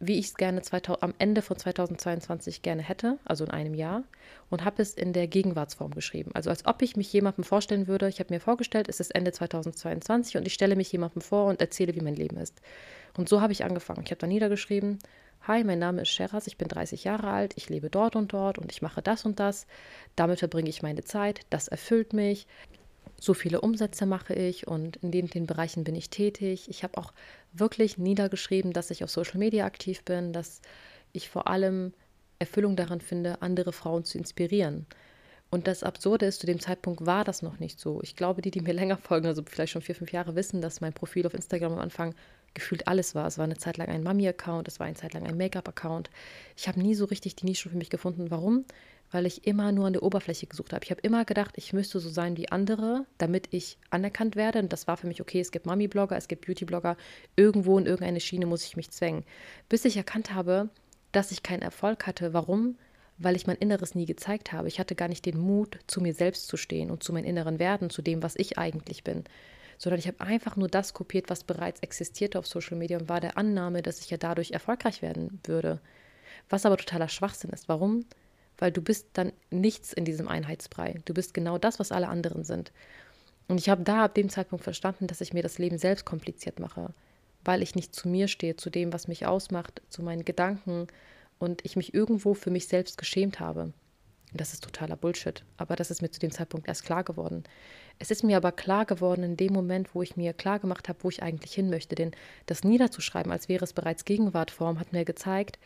wie 0.00 0.18
ich 0.18 0.26
es 0.26 0.34
gerne 0.34 0.62
2000, 0.62 1.02
am 1.02 1.14
Ende 1.18 1.42
von 1.42 1.56
2022 1.56 2.62
gerne 2.62 2.82
hätte, 2.82 3.18
also 3.24 3.44
in 3.44 3.52
einem 3.52 3.74
Jahr, 3.74 4.02
und 4.50 4.64
habe 4.64 4.82
es 4.82 4.94
in 4.94 5.12
der 5.12 5.28
Gegenwartsform 5.28 5.92
geschrieben. 5.92 6.32
Also 6.34 6.50
als 6.50 6.66
ob 6.66 6.82
ich 6.82 6.96
mich 6.96 7.12
jemandem 7.12 7.44
vorstellen 7.44 7.86
würde. 7.86 8.08
Ich 8.08 8.18
habe 8.18 8.34
mir 8.34 8.40
vorgestellt, 8.40 8.88
es 8.88 8.98
ist 8.98 9.14
Ende 9.14 9.30
2022 9.30 10.36
und 10.36 10.46
ich 10.46 10.54
stelle 10.54 10.74
mich 10.74 10.90
jemandem 10.90 11.22
vor 11.22 11.46
und 11.46 11.60
erzähle, 11.60 11.94
wie 11.94 12.00
mein 12.00 12.16
Leben 12.16 12.36
ist. 12.36 12.60
Und 13.16 13.28
so 13.28 13.40
habe 13.40 13.52
ich 13.52 13.64
angefangen. 13.64 14.02
Ich 14.04 14.10
habe 14.10 14.18
da 14.18 14.26
niedergeschrieben, 14.26 14.98
Hi, 15.48 15.64
mein 15.64 15.80
Name 15.80 16.02
ist 16.02 16.10
Sheraz, 16.10 16.46
ich 16.46 16.56
bin 16.56 16.68
30 16.68 17.02
Jahre 17.02 17.26
alt, 17.26 17.54
ich 17.56 17.68
lebe 17.68 17.90
dort 17.90 18.14
und 18.14 18.32
dort 18.32 18.58
und 18.58 18.70
ich 18.70 18.80
mache 18.80 19.02
das 19.02 19.24
und 19.24 19.40
das. 19.40 19.66
Damit 20.14 20.38
verbringe 20.38 20.70
ich 20.70 20.82
meine 20.82 21.02
Zeit, 21.02 21.40
das 21.50 21.66
erfüllt 21.66 22.12
mich. 22.12 22.46
So 23.18 23.34
viele 23.34 23.60
Umsätze 23.60 24.06
mache 24.06 24.34
ich 24.34 24.68
und 24.68 24.98
in 24.98 25.10
den, 25.10 25.26
den 25.26 25.46
Bereichen 25.46 25.82
bin 25.82 25.96
ich 25.96 26.10
tätig. 26.10 26.68
Ich 26.68 26.84
habe 26.84 26.96
auch 26.96 27.12
wirklich 27.52 27.98
niedergeschrieben, 27.98 28.72
dass 28.72 28.92
ich 28.92 29.02
auf 29.02 29.10
Social 29.10 29.38
Media 29.38 29.66
aktiv 29.66 30.04
bin, 30.04 30.32
dass 30.32 30.60
ich 31.12 31.28
vor 31.28 31.48
allem 31.48 31.92
Erfüllung 32.38 32.76
daran 32.76 33.00
finde, 33.00 33.42
andere 33.42 33.72
Frauen 33.72 34.04
zu 34.04 34.18
inspirieren. 34.18 34.86
Und 35.50 35.66
das 35.66 35.82
Absurde 35.82 36.26
ist, 36.26 36.38
zu 36.38 36.46
dem 36.46 36.60
Zeitpunkt 36.60 37.04
war 37.04 37.24
das 37.24 37.42
noch 37.42 37.58
nicht 37.58 37.80
so. 37.80 38.00
Ich 38.02 38.14
glaube, 38.14 38.42
die, 38.42 38.52
die 38.52 38.60
mir 38.60 38.74
länger 38.74 38.96
folgen, 38.96 39.26
also 39.26 39.42
vielleicht 39.44 39.72
schon 39.72 39.82
vier, 39.82 39.96
fünf 39.96 40.12
Jahre, 40.12 40.36
wissen, 40.36 40.60
dass 40.60 40.80
mein 40.80 40.92
Profil 40.92 41.26
auf 41.26 41.34
Instagram 41.34 41.72
am 41.72 41.78
Anfang 41.80 42.14
gefühlt 42.54 42.88
alles 42.88 43.14
war. 43.14 43.26
Es 43.26 43.38
war 43.38 43.44
eine 43.44 43.56
Zeit 43.56 43.76
lang 43.76 43.88
ein 43.88 44.02
Mami-Account, 44.02 44.68
es 44.68 44.80
war 44.80 44.86
eine 44.86 44.96
Zeit 44.96 45.14
lang 45.14 45.26
ein 45.26 45.36
Make-up-Account. 45.36 46.10
Ich 46.56 46.68
habe 46.68 46.80
nie 46.80 46.94
so 46.94 47.04
richtig 47.06 47.36
die 47.36 47.46
Nische 47.46 47.68
für 47.68 47.76
mich 47.76 47.90
gefunden. 47.90 48.30
Warum? 48.30 48.64
Weil 49.10 49.26
ich 49.26 49.46
immer 49.46 49.72
nur 49.72 49.86
an 49.86 49.92
der 49.92 50.02
Oberfläche 50.02 50.46
gesucht 50.46 50.72
habe. 50.72 50.84
Ich 50.84 50.90
habe 50.90 51.00
immer 51.02 51.24
gedacht, 51.24 51.54
ich 51.56 51.72
müsste 51.72 52.00
so 52.00 52.08
sein 52.08 52.36
wie 52.36 52.50
andere, 52.50 53.06
damit 53.18 53.48
ich 53.50 53.78
anerkannt 53.90 54.36
werde. 54.36 54.60
Und 54.60 54.72
das 54.72 54.86
war 54.86 54.96
für 54.96 55.06
mich 55.06 55.20
okay. 55.20 55.40
Es 55.40 55.52
gibt 55.52 55.66
Mami-Blogger, 55.66 56.16
es 56.16 56.28
gibt 56.28 56.46
Beauty-Blogger. 56.46 56.96
Irgendwo 57.36 57.78
in 57.78 57.86
irgendeine 57.86 58.20
Schiene 58.20 58.46
muss 58.46 58.64
ich 58.64 58.76
mich 58.76 58.90
zwängen. 58.90 59.24
Bis 59.68 59.84
ich 59.84 59.96
erkannt 59.96 60.34
habe, 60.34 60.70
dass 61.12 61.30
ich 61.30 61.42
keinen 61.42 61.62
Erfolg 61.62 62.06
hatte. 62.06 62.32
Warum? 62.32 62.78
Weil 63.18 63.36
ich 63.36 63.46
mein 63.46 63.56
Inneres 63.56 63.94
nie 63.94 64.06
gezeigt 64.06 64.52
habe. 64.52 64.68
Ich 64.68 64.80
hatte 64.80 64.94
gar 64.94 65.08
nicht 65.08 65.26
den 65.26 65.38
Mut, 65.38 65.78
zu 65.86 66.00
mir 66.00 66.14
selbst 66.14 66.48
zu 66.48 66.56
stehen 66.56 66.90
und 66.90 67.02
zu 67.02 67.12
meinem 67.12 67.26
inneren 67.26 67.58
Werden, 67.58 67.90
zu 67.90 68.00
dem, 68.00 68.22
was 68.22 68.34
ich 68.36 68.56
eigentlich 68.58 69.04
bin 69.04 69.24
sondern 69.82 69.98
ich 69.98 70.06
habe 70.06 70.20
einfach 70.20 70.54
nur 70.54 70.68
das 70.68 70.94
kopiert, 70.94 71.28
was 71.28 71.42
bereits 71.42 71.80
existierte 71.80 72.38
auf 72.38 72.46
Social 72.46 72.76
Media 72.76 72.96
und 72.98 73.08
war 73.08 73.20
der 73.20 73.36
Annahme, 73.36 73.82
dass 73.82 73.98
ich 73.98 74.10
ja 74.10 74.16
dadurch 74.16 74.52
erfolgreich 74.52 75.02
werden 75.02 75.40
würde. 75.42 75.80
Was 76.48 76.64
aber 76.64 76.76
totaler 76.76 77.08
Schwachsinn 77.08 77.50
ist. 77.50 77.68
Warum? 77.68 78.04
Weil 78.58 78.70
du 78.70 78.80
bist 78.80 79.08
dann 79.14 79.32
nichts 79.50 79.92
in 79.92 80.04
diesem 80.04 80.28
Einheitsbrei. 80.28 81.00
Du 81.04 81.14
bist 81.14 81.34
genau 81.34 81.58
das, 81.58 81.80
was 81.80 81.90
alle 81.90 82.06
anderen 82.06 82.44
sind. 82.44 82.70
Und 83.48 83.58
ich 83.58 83.68
habe 83.68 83.82
da 83.82 84.04
ab 84.04 84.14
dem 84.14 84.28
Zeitpunkt 84.28 84.62
verstanden, 84.62 85.08
dass 85.08 85.20
ich 85.20 85.32
mir 85.32 85.42
das 85.42 85.58
Leben 85.58 85.78
selbst 85.78 86.04
kompliziert 86.04 86.60
mache, 86.60 86.94
weil 87.44 87.60
ich 87.60 87.74
nicht 87.74 87.92
zu 87.92 88.08
mir 88.08 88.28
stehe, 88.28 88.54
zu 88.54 88.70
dem, 88.70 88.92
was 88.92 89.08
mich 89.08 89.26
ausmacht, 89.26 89.82
zu 89.88 90.04
meinen 90.04 90.24
Gedanken 90.24 90.86
und 91.40 91.64
ich 91.64 91.74
mich 91.74 91.92
irgendwo 91.92 92.34
für 92.34 92.50
mich 92.52 92.68
selbst 92.68 92.98
geschämt 92.98 93.40
habe. 93.40 93.72
Das 94.34 94.52
ist 94.54 94.64
totaler 94.64 94.96
Bullshit. 94.96 95.44
Aber 95.56 95.76
das 95.76 95.90
ist 95.90 96.00
mir 96.00 96.10
zu 96.10 96.20
dem 96.20 96.30
Zeitpunkt 96.30 96.66
erst 96.66 96.84
klar 96.84 97.04
geworden. 97.04 97.44
Es 97.98 98.10
ist 98.10 98.24
mir 98.24 98.36
aber 98.36 98.52
klar 98.52 98.86
geworden 98.86 99.22
in 99.22 99.36
dem 99.36 99.52
Moment, 99.52 99.94
wo 99.94 100.02
ich 100.02 100.16
mir 100.16 100.32
klar 100.32 100.58
gemacht 100.58 100.88
habe, 100.88 100.98
wo 101.02 101.08
ich 101.10 101.22
eigentlich 101.22 101.52
hin 101.52 101.70
möchte. 101.70 101.94
Denn 101.94 102.12
das 102.46 102.64
niederzuschreiben, 102.64 103.30
als 103.30 103.48
wäre 103.48 103.64
es 103.64 103.72
bereits 103.72 104.04
Gegenwartform, 104.04 104.80
hat 104.80 104.92
mir 104.92 105.04
gezeigt, 105.04 105.58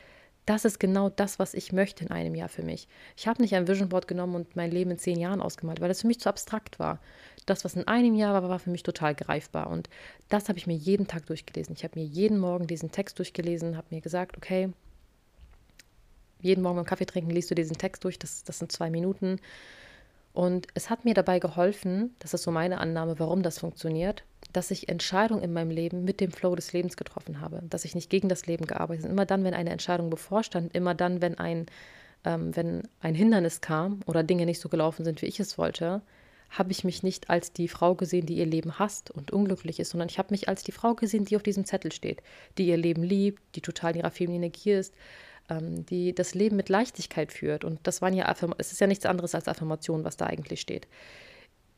das 0.47 0.65
ist 0.65 0.79
genau 0.79 1.09
das, 1.09 1.41
was 1.41 1.55
ich 1.55 1.73
möchte 1.73 2.05
in 2.05 2.13
einem 2.13 2.37
Jahr 2.37 2.49
für 2.49 2.63
mich. 2.63 2.87
Ich 3.17 3.27
habe 3.27 3.43
nicht 3.43 3.55
ein 3.55 3.67
Vision 3.67 3.89
Board 3.89 4.07
genommen 4.07 4.37
und 4.37 4.55
mein 4.55 4.71
Leben 4.71 4.93
in 4.93 4.99
zehn 4.99 5.19
Jahren 5.19 5.43
ausgemalt, 5.43 5.81
weil 5.81 5.89
das 5.89 6.03
für 6.03 6.07
mich 6.07 6.21
zu 6.21 6.29
abstrakt 6.29 6.79
war. 6.79 7.01
Das, 7.47 7.65
was 7.65 7.75
in 7.75 7.89
einem 7.89 8.15
Jahr 8.15 8.33
war, 8.41 8.49
war 8.49 8.61
für 8.61 8.71
mich 8.71 8.85
total 8.85 9.17
greifbar. 9.17 9.69
Und 9.69 9.89
das 10.29 10.49
habe 10.49 10.59
ich 10.59 10.69
mir 10.69 10.77
jeden 10.77 11.09
Tag 11.09 11.27
durchgelesen. 11.27 11.75
Ich 11.77 11.83
habe 11.83 11.99
mir 11.99 12.07
jeden 12.07 12.39
Morgen 12.39 12.69
diesen 12.69 12.93
Text 12.93 13.19
durchgelesen, 13.19 13.77
habe 13.77 13.89
mir 13.91 14.01
gesagt, 14.01 14.37
okay, 14.37 14.71
jeden 16.47 16.63
Morgen 16.63 16.77
beim 16.77 16.87
Kaffee 16.87 17.07
trinken 17.07 17.31
liest 17.31 17.51
du 17.51 17.55
diesen 17.55 17.77
Text 17.77 18.05
durch, 18.05 18.19
das, 18.19 18.45
das 18.45 18.59
sind 18.59 18.73
zwei 18.73 18.91
Minuten. 18.91 19.41
Und 20.33 20.67
es 20.75 20.91
hat 20.91 21.07
mir 21.07 21.15
dabei 21.15 21.39
geholfen, 21.39 22.15
das 22.19 22.35
ist 22.35 22.43
so 22.43 22.51
meine 22.51 22.79
Annahme, 22.79 23.19
warum 23.19 23.43
das 23.43 23.59
funktioniert, 23.59 24.23
dass 24.53 24.71
ich 24.71 24.89
Entscheidungen 24.89 25.43
in 25.43 25.53
meinem 25.53 25.71
Leben 25.71 26.05
mit 26.05 26.21
dem 26.21 26.31
Flow 26.31 26.55
des 26.55 26.75
Lebens 26.75 26.97
getroffen 26.97 27.41
habe, 27.41 27.63
dass 27.71 27.87
ich 27.87 27.95
nicht 27.95 28.11
gegen 28.11 28.29
das 28.29 28.47
Leben 28.47 28.67
gearbeitet 28.67 29.05
habe. 29.05 29.13
Immer 29.13 29.25
dann, 29.25 29.45
wenn 29.45 29.55
eine 29.55 29.71
Entscheidung 29.71 30.11
bevorstand, 30.11 30.75
immer 30.75 30.95
dann, 30.95 31.23
wenn 31.23 31.39
ein, 31.39 31.67
ähm, 32.25 32.55
wenn 32.55 32.83
ein 33.01 33.15
Hindernis 33.15 33.63
kam 33.63 34.01
oder 34.05 34.23
Dinge 34.23 34.45
nicht 34.45 34.61
so 34.61 34.69
gelaufen 34.69 35.05
sind, 35.07 35.23
wie 35.23 35.27
ich 35.27 35.41
es 35.41 35.57
wollte, 35.57 36.03
habe 36.51 36.71
ich 36.71 36.85
mich 36.85 37.03
nicht 37.03 37.31
als 37.31 37.53
die 37.53 37.69
Frau 37.69 37.95
gesehen, 37.95 38.27
die 38.27 38.37
ihr 38.37 38.47
Leben 38.47 38.79
hasst 38.79 39.11
und 39.11 39.31
unglücklich 39.31 39.81
ist, 39.81 39.91
sondern 39.91 40.09
ich 40.09 40.19
habe 40.19 40.33
mich 40.33 40.49
als 40.49 40.63
die 40.63 40.73
Frau 40.73 40.95
gesehen, 40.95 41.25
die 41.25 41.37
auf 41.37 41.43
diesem 41.43 41.65
Zettel 41.65 41.93
steht, 41.93 42.23
die 42.59 42.67
ihr 42.67 42.77
Leben 42.77 43.03
liebt, 43.03 43.43
die 43.55 43.63
total 43.63 43.93
in 43.93 44.01
ihrer 44.01 44.11
femininen 44.11 44.45
Energie 44.45 44.73
ist, 44.73 44.95
ähm, 45.49 45.87
die 45.87 46.15
das 46.15 46.35
Leben 46.35 46.57
mit 46.57 46.69
Leichtigkeit 46.69 47.33
führt. 47.33 47.65
Und 47.65 47.81
das 47.85 48.03
waren 48.03 48.15
ja 48.15 48.35
es 48.59 48.73
ist 48.73 48.81
ja 48.81 48.87
nichts 48.87 49.07
anderes 49.07 49.35
als 49.35 49.49
Affirmation, 49.49 50.05
was 50.05 50.17
da 50.17 50.27
eigentlich 50.27 50.61
steht. 50.61 50.87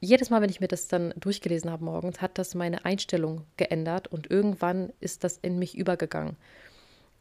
Jedes 0.00 0.30
Mal, 0.30 0.40
wenn 0.40 0.50
ich 0.50 0.60
mir 0.60 0.68
das 0.68 0.86
dann 0.86 1.12
durchgelesen 1.16 1.70
habe 1.70 1.84
morgens, 1.84 2.20
hat 2.20 2.38
das 2.38 2.54
meine 2.54 2.84
Einstellung 2.84 3.44
geändert 3.56 4.06
und 4.08 4.30
irgendwann 4.30 4.92
ist 5.00 5.24
das 5.24 5.38
in 5.38 5.58
mich 5.58 5.76
übergegangen. 5.76 6.36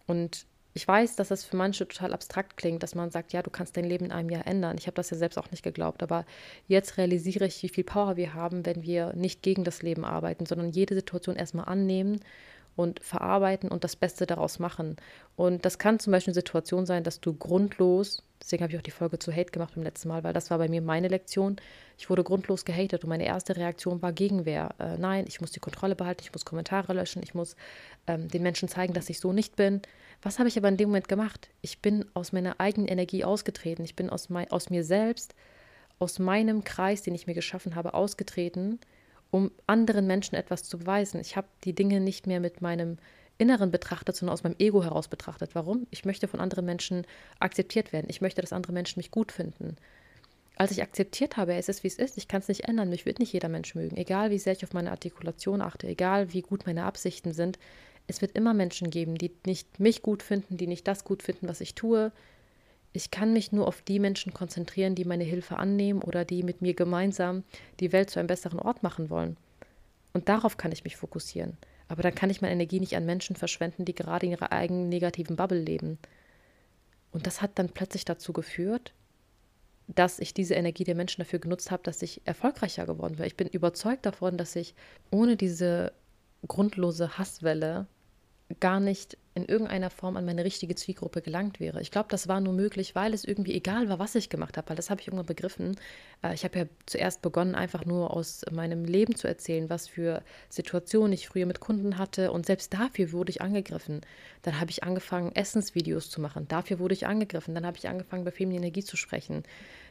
Und 0.05 0.45
ich 0.77 0.87
weiß, 0.87 1.15
dass 1.15 1.29
das 1.29 1.43
für 1.43 1.57
manche 1.57 1.87
total 1.87 2.13
abstrakt 2.13 2.55
klingt, 2.55 2.83
dass 2.83 2.93
man 2.93 3.09
sagt, 3.09 3.33
ja, 3.33 3.41
du 3.41 3.49
kannst 3.49 3.75
dein 3.75 3.85
Leben 3.85 4.05
in 4.05 4.11
einem 4.11 4.29
Jahr 4.29 4.45
ändern. 4.45 4.77
Ich 4.77 4.85
habe 4.85 4.93
das 4.93 5.09
ja 5.09 5.17
selbst 5.17 5.39
auch 5.39 5.49
nicht 5.49 5.63
geglaubt, 5.63 6.03
aber 6.03 6.23
jetzt 6.67 6.97
realisiere 6.97 7.47
ich, 7.47 7.63
wie 7.63 7.69
viel 7.69 7.83
Power 7.83 8.15
wir 8.15 8.35
haben, 8.35 8.63
wenn 8.63 8.83
wir 8.83 9.13
nicht 9.13 9.41
gegen 9.41 9.63
das 9.63 9.81
Leben 9.81 10.05
arbeiten, 10.05 10.45
sondern 10.45 10.69
jede 10.69 10.93
Situation 10.93 11.35
erstmal 11.35 11.65
annehmen 11.65 12.19
und 12.77 13.03
verarbeiten 13.03 13.69
und 13.69 13.83
das 13.83 13.95
Beste 13.95 14.27
daraus 14.27 14.59
machen. 14.59 14.95
Und 15.35 15.65
das 15.65 15.79
kann 15.79 15.99
zum 15.99 16.11
Beispiel 16.11 16.31
eine 16.31 16.41
Situation 16.41 16.85
sein, 16.85 17.03
dass 17.03 17.19
du 17.19 17.33
grundlos, 17.33 18.23
deswegen 18.39 18.61
habe 18.61 18.71
ich 18.71 18.77
auch 18.77 18.83
die 18.83 18.91
Folge 18.91 19.17
zu 19.17 19.33
Hate 19.33 19.51
gemacht 19.51 19.73
beim 19.75 19.83
letzten 19.83 20.07
Mal, 20.09 20.23
weil 20.23 20.31
das 20.31 20.51
war 20.51 20.59
bei 20.59 20.69
mir 20.69 20.81
meine 20.81 21.07
Lektion. 21.07 21.57
Ich 21.97 22.09
wurde 22.09 22.23
grundlos 22.23 22.65
gehatet 22.65 23.03
und 23.03 23.09
meine 23.09 23.25
erste 23.25 23.57
Reaktion 23.57 24.03
war 24.03 24.13
Gegenwehr. 24.13 24.75
Äh, 24.79 24.97
nein, 24.99 25.25
ich 25.27 25.41
muss 25.41 25.51
die 25.51 25.59
Kontrolle 25.59 25.95
behalten, 25.95 26.21
ich 26.23 26.31
muss 26.31 26.45
Kommentare 26.45 26.93
löschen, 26.93 27.23
ich 27.23 27.33
muss 27.33 27.55
ähm, 28.05 28.27
den 28.27 28.43
Menschen 28.43 28.69
zeigen, 28.69 28.93
dass 28.93 29.09
ich 29.09 29.19
so 29.19 29.33
nicht 29.33 29.55
bin. 29.55 29.81
Was 30.21 30.37
habe 30.37 30.47
ich 30.47 30.57
aber 30.57 30.69
in 30.69 30.77
dem 30.77 30.89
Moment 30.89 31.07
gemacht? 31.07 31.49
Ich 31.61 31.81
bin 31.81 32.05
aus 32.13 32.31
meiner 32.31 32.59
eigenen 32.59 32.87
Energie 32.87 33.23
ausgetreten. 33.23 33.83
Ich 33.85 33.95
bin 33.95 34.11
aus, 34.11 34.29
mein, 34.29 34.51
aus 34.51 34.69
mir 34.69 34.83
selbst, 34.83 35.33
aus 35.97 36.19
meinem 36.19 36.63
Kreis, 36.63 37.01
den 37.01 37.15
ich 37.15 37.25
mir 37.25 37.33
geschaffen 37.33 37.75
habe, 37.75 37.95
ausgetreten 37.95 38.79
um 39.31 39.51
anderen 39.65 40.07
Menschen 40.07 40.35
etwas 40.35 40.63
zu 40.63 40.77
beweisen. 40.77 41.19
Ich 41.19 41.35
habe 41.35 41.47
die 41.63 41.73
Dinge 41.73 41.99
nicht 41.99 42.27
mehr 42.27 42.39
mit 42.39 42.61
meinem 42.61 42.97
Inneren 43.37 43.71
betrachtet, 43.71 44.15
sondern 44.15 44.33
aus 44.33 44.43
meinem 44.43 44.55
Ego 44.57 44.83
heraus 44.83 45.07
betrachtet. 45.07 45.51
Warum? 45.53 45.85
Ich 45.91 46.05
möchte 46.05 46.27
von 46.27 46.39
anderen 46.39 46.65
Menschen 46.65 47.05
akzeptiert 47.39 47.93
werden. 47.93 48.07
Ich 48.09 48.21
möchte, 48.21 48.41
dass 48.41 48.53
andere 48.53 48.73
Menschen 48.73 48.99
mich 48.99 49.11
gut 49.11 49.31
finden. 49.31 49.77
Als 50.55 50.71
ich 50.71 50.81
akzeptiert 50.81 51.37
habe, 51.37 51.53
es 51.53 51.69
ist 51.69 51.83
wie 51.83 51.87
es 51.87 51.99
ist, 51.99 52.17
ich 52.17 52.27
kann 52.27 52.41
es 52.41 52.47
nicht 52.47 52.67
ändern, 52.67 52.89
mich 52.89 53.05
wird 53.05 53.19
nicht 53.19 53.31
jeder 53.31 53.47
Mensch 53.47 53.75
mögen, 53.75 53.95
egal 53.95 54.31
wie 54.31 54.39
sehr 54.39 54.53
ich 54.53 54.63
auf 54.63 54.73
meine 54.73 54.89
Artikulation 54.89 55.61
achte, 55.61 55.85
egal 55.87 56.33
wie 56.33 56.41
gut 56.41 56.65
meine 56.65 56.85
Absichten 56.85 57.31
sind, 57.31 57.59
es 58.07 58.21
wird 58.21 58.35
immer 58.35 58.55
Menschen 58.55 58.89
geben, 58.89 59.15
die 59.15 59.31
nicht 59.45 59.79
mich 59.79 60.01
gut 60.01 60.23
finden, 60.23 60.57
die 60.57 60.65
nicht 60.65 60.87
das 60.87 61.03
gut 61.03 61.21
finden, 61.21 61.47
was 61.47 61.61
ich 61.61 61.75
tue, 61.75 62.11
ich 62.97 63.11
kann 63.11 63.31
mich 63.31 63.51
nur 63.51 63.67
auf 63.67 63.83
die 63.83 63.99
Menschen 63.99 64.33
konzentrieren, 64.33 64.95
die 64.95 65.05
meine 65.05 65.23
Hilfe 65.23 65.57
annehmen 65.57 66.01
oder 66.01 66.25
die 66.25 66.41
mit 66.41 66.63
mir 66.63 66.73
gemeinsam 66.73 67.43
die 67.79 67.91
Welt 67.91 68.09
zu 68.09 68.19
einem 68.19 68.25
besseren 68.25 68.59
Ort 68.59 68.81
machen 68.81 69.11
wollen. 69.11 69.37
Und 70.13 70.29
darauf 70.29 70.57
kann 70.57 70.71
ich 70.71 70.83
mich 70.83 70.97
fokussieren. 70.97 71.57
Aber 71.89 72.01
dann 72.01 72.15
kann 72.15 72.31
ich 72.31 72.41
meine 72.41 72.55
Energie 72.55 72.79
nicht 72.79 72.95
an 72.95 73.05
Menschen 73.05 73.35
verschwenden, 73.35 73.85
die 73.85 73.93
gerade 73.93 74.25
in 74.25 74.31
ihrer 74.31 74.51
eigenen 74.51 74.89
negativen 74.89 75.35
Bubble 75.35 75.59
leben. 75.59 75.99
Und 77.11 77.27
das 77.27 77.39
hat 77.39 77.51
dann 77.59 77.69
plötzlich 77.69 78.03
dazu 78.03 78.33
geführt, 78.33 78.93
dass 79.87 80.17
ich 80.17 80.33
diese 80.33 80.55
Energie 80.55 80.83
der 80.83 80.95
Menschen 80.95 81.21
dafür 81.21 81.37
genutzt 81.37 81.69
habe, 81.69 81.83
dass 81.83 82.01
ich 82.01 82.21
erfolgreicher 82.25 82.87
geworden 82.87 83.17
bin. 83.17 83.25
Ich 83.25 83.37
bin 83.37 83.47
überzeugt 83.47 84.07
davon, 84.07 84.37
dass 84.37 84.55
ich 84.55 84.73
ohne 85.11 85.37
diese 85.37 85.93
grundlose 86.47 87.19
Hasswelle 87.19 87.85
gar 88.59 88.79
nicht 88.79 89.17
in 89.33 89.45
irgendeiner 89.45 89.89
Form 89.89 90.17
an 90.17 90.25
meine 90.25 90.43
richtige 90.43 90.73
Zielgruppe 90.73 91.21
gelangt 91.21 91.59
wäre. 91.59 91.79
Ich 91.81 91.91
glaube, 91.91 92.07
das 92.09 92.27
war 92.27 92.39
nur 92.41 92.53
möglich, 92.53 92.95
weil 92.95 93.13
es 93.13 93.23
irgendwie 93.23 93.53
egal 93.53 93.87
war, 93.87 93.99
was 93.99 94.15
ich 94.15 94.29
gemacht 94.29 94.57
habe, 94.57 94.69
weil 94.69 94.75
das 94.75 94.89
habe 94.89 94.99
ich 95.01 95.07
irgendwann 95.07 95.27
begriffen. 95.27 95.77
Äh, 96.23 96.33
ich 96.33 96.43
habe 96.43 96.57
ja 96.59 96.65
zuerst 96.85 97.21
begonnen, 97.21 97.53
einfach 97.53 97.85
nur 97.85 98.15
aus 98.15 98.43
meinem 98.51 98.83
Leben 98.83 99.15
zu 99.15 99.27
erzählen, 99.27 99.69
was 99.69 99.87
für 99.87 100.23
Situationen 100.49 101.13
ich 101.13 101.27
früher 101.27 101.45
mit 101.45 101.59
Kunden 101.59 101.97
hatte 101.97 102.31
und 102.31 102.45
selbst 102.45 102.73
dafür 102.73 103.11
wurde 103.11 103.29
ich 103.29 103.41
angegriffen. 103.41 104.01
Dann 104.41 104.59
habe 104.59 104.71
ich 104.71 104.83
angefangen, 104.83 105.35
Essensvideos 105.35 106.09
zu 106.09 106.19
machen. 106.19 106.47
Dafür 106.47 106.79
wurde 106.79 106.93
ich 106.93 107.05
angegriffen. 107.05 107.53
Dann 107.53 107.65
habe 107.65 107.77
ich 107.77 107.87
angefangen, 107.87 108.23
bei 108.23 108.31
feminine 108.31 108.65
Energie 108.65 108.83
zu 108.83 108.97
sprechen. 108.97 109.43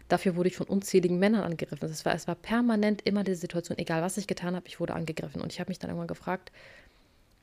Dafür 0.08 0.36
wurde 0.36 0.48
ich 0.48 0.56
von 0.56 0.66
unzähligen 0.66 1.18
Männern 1.18 1.42
angegriffen. 1.42 1.88
Es 1.88 2.04
war, 2.04 2.14
es 2.14 2.28
war 2.28 2.36
permanent 2.36 3.02
immer 3.02 3.24
die 3.24 3.34
Situation, 3.34 3.76
egal 3.78 4.02
was 4.02 4.16
ich 4.16 4.28
getan 4.28 4.54
habe, 4.54 4.68
ich 4.68 4.78
wurde 4.78 4.94
angegriffen. 4.94 5.40
Und 5.40 5.52
ich 5.52 5.58
habe 5.58 5.70
mich 5.70 5.80
dann 5.80 5.90
irgendwann 5.90 6.06
gefragt, 6.06 6.52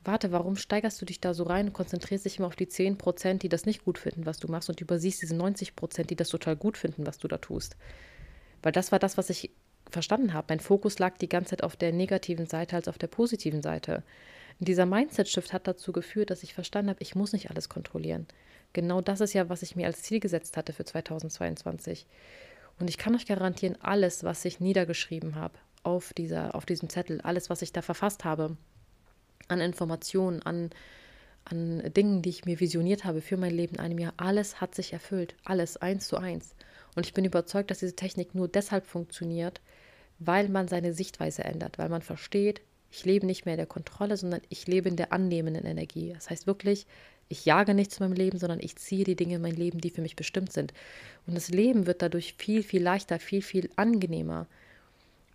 warte, 0.04 0.32
warum 0.32 0.56
steigerst 0.56 1.02
du 1.02 1.06
dich 1.06 1.22
da 1.22 1.34
so 1.34 1.44
rein 1.44 1.68
und 1.68 1.74
konzentrierst 1.74 2.26
dich 2.26 2.38
immer 2.38 2.48
auf 2.48 2.56
die 2.56 2.68
10 2.68 2.98
Prozent, 2.98 3.44
die 3.44 3.50
das 3.50 3.66
nicht 3.66 3.84
gut 3.84 3.98
finden, 3.98 4.26
was 4.26 4.40
du 4.40 4.48
machst 4.48 4.70
und 4.70 4.82
übersiehst 4.82 5.22
diese 5.22 5.36
90 5.36 5.76
Prozent, 5.76 6.10
die 6.10 6.16
das 6.16 6.30
total 6.30 6.56
gut 6.56 6.78
finden, 6.78 7.06
was 7.06 7.18
du 7.18 7.28
da 7.28 7.38
tust? 7.38 7.76
Weil 8.62 8.72
das 8.72 8.92
war 8.92 9.00
das, 9.00 9.18
was 9.18 9.30
ich 9.30 9.52
verstanden 9.90 10.34
habe. 10.34 10.48
Mein 10.50 10.60
Fokus 10.60 11.00
lag 11.00 11.18
die 11.18 11.30
ganze 11.30 11.52
Zeit 11.52 11.64
auf 11.64 11.76
der 11.76 11.92
negativen 11.92 12.48
Seite 12.48 12.76
als 12.76 12.88
auf 12.88 12.98
der 12.98 13.08
positiven 13.08 13.62
Seite. 13.62 14.04
Und 14.60 14.68
dieser 14.68 14.86
Mindset-Shift 14.86 15.54
hat 15.54 15.68
dazu 15.68 15.92
geführt, 15.92 16.30
dass 16.30 16.44
ich 16.44 16.54
verstanden 16.54 16.90
habe, 16.90 17.02
ich 17.02 17.16
muss 17.16 17.34
nicht 17.34 17.50
alles 17.50 17.70
kontrollieren. 17.70 18.28
Genau 18.74 19.02
das 19.02 19.22
ist 19.22 19.34
ja, 19.34 19.50
was 19.50 19.62
ich 19.62 19.76
mir 19.76 19.88
als 19.88 20.02
Ziel 20.02 20.20
gesetzt 20.20 20.58
hatte 20.58 20.74
für 20.74 20.86
2022. 20.86 22.08
Und 22.80 22.90
ich 22.90 22.98
kann 22.98 23.16
euch 23.16 23.26
garantieren, 23.26 23.78
alles, 23.82 24.24
was 24.24 24.46
ich 24.46 24.60
niedergeschrieben 24.60 25.36
habe 25.36 25.60
auf, 25.84 26.14
dieser, 26.14 26.56
auf 26.56 26.66
diesem 26.66 26.90
Zettel, 26.90 27.22
alles, 27.22 27.50
was 27.50 27.62
ich 27.62 27.72
da 27.72 27.82
verfasst 27.82 28.24
habe, 28.24 28.58
an 29.48 29.62
Informationen, 29.62 30.42
an, 30.42 30.70
an 31.46 31.84
Dingen, 31.94 32.22
die 32.22 32.30
ich 32.30 32.46
mir 32.46 32.60
visioniert 32.60 33.06
habe 33.06 33.22
für 33.22 33.38
mein 33.38 33.54
Leben 33.54 33.76
in 33.76 33.82
einem 33.82 34.00
Jahr, 34.00 34.14
alles 34.18 34.62
hat 34.62 34.76
sich 34.76 34.94
erfüllt. 34.94 35.36
Alles, 35.44 35.78
eins 35.78 36.08
zu 36.08 36.18
eins. 36.18 36.56
Und 36.96 37.06
ich 37.06 37.14
bin 37.14 37.26
überzeugt, 37.26 37.72
dass 37.72 37.80
diese 37.80 37.96
Technik 37.96 38.36
nur 38.36 38.48
deshalb 38.48 38.86
funktioniert, 38.86 39.62
weil 40.20 40.50
man 40.50 40.68
seine 40.68 40.94
Sichtweise 40.94 41.44
ändert, 41.44 41.78
weil 41.78 41.90
man 41.90 42.02
versteht, 42.02 42.62
ich 42.92 43.06
lebe 43.06 43.26
nicht 43.26 43.46
mehr 43.46 43.56
in 43.56 43.60
der 43.60 43.66
Kontrolle, 43.66 44.18
sondern 44.18 44.42
ich 44.50 44.68
lebe 44.68 44.88
in 44.88 44.96
der 44.96 45.12
annehmenden 45.12 45.66
Energie. 45.66 46.14
Das 46.14 46.30
heißt 46.30 46.46
wirklich, 46.46 46.86
ich 47.28 47.46
jage 47.46 47.74
nichts 47.74 48.00
in 48.00 48.06
meinem 48.06 48.16
Leben, 48.16 48.38
sondern 48.38 48.60
ich 48.60 48.76
ziehe 48.76 49.04
die 49.04 49.16
Dinge 49.16 49.36
in 49.36 49.42
mein 49.42 49.56
Leben, 49.56 49.82
die 49.82 49.90
für 49.90 50.02
mich 50.02 50.16
bestimmt 50.16 50.54
sind. 50.54 50.74
Und 51.26 51.34
das 51.36 51.50
Leben 51.50 51.88
wird 51.88 52.04
dadurch 52.04 52.36
viel, 52.38 52.62
viel 52.62 52.84
leichter, 52.84 53.18
viel, 53.18 53.42
viel 53.42 53.72
angenehmer. 53.76 54.46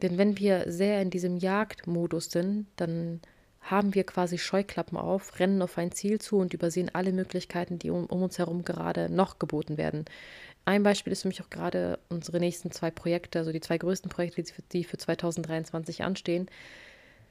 Denn 0.03 0.19
wenn 0.19 0.39
wir 0.39 0.71
sehr 0.71 1.03
in 1.03 1.11
diesem 1.11 1.39
Jagdmodus 1.39 2.31
sind, 2.31 2.67
dann 2.77 3.21
haben 3.61 3.95
wir 3.95 4.05
quasi 4.05 4.39
Scheuklappen 4.39 4.97
auf, 4.97 5.39
rennen 5.41 5.61
auf 5.63 5.77
ein 5.79 5.93
Ziel 5.93 6.21
zu 6.21 6.39
und 6.39 6.55
übersehen 6.55 6.91
alle 6.95 7.13
Möglichkeiten, 7.13 7.79
die 7.79 7.91
um, 7.91 8.07
um, 8.07 8.23
uns 8.23 8.39
herum 8.39 8.65
gerade 8.65 9.11
noch 9.11 9.39
geboten 9.39 9.77
werden. 9.77 10.05
Ein 10.65 10.83
Beispiel 10.83 11.13
ist 11.13 11.23
für 11.23 11.29
mich 11.29 11.43
auch 11.43 11.51
gerade 11.51 11.99
unsere 12.09 12.41
nächsten 12.41 12.71
zwei 12.71 12.91
Projekte, 12.91 13.39
also 13.39 13.53
die 13.53 13.61
zwei 13.61 13.79
größten 13.79 14.11
Projekte, 14.11 14.43
die 14.73 14.85
für 14.85 14.97
2023 14.97 16.03
anstehen. 16.03 16.49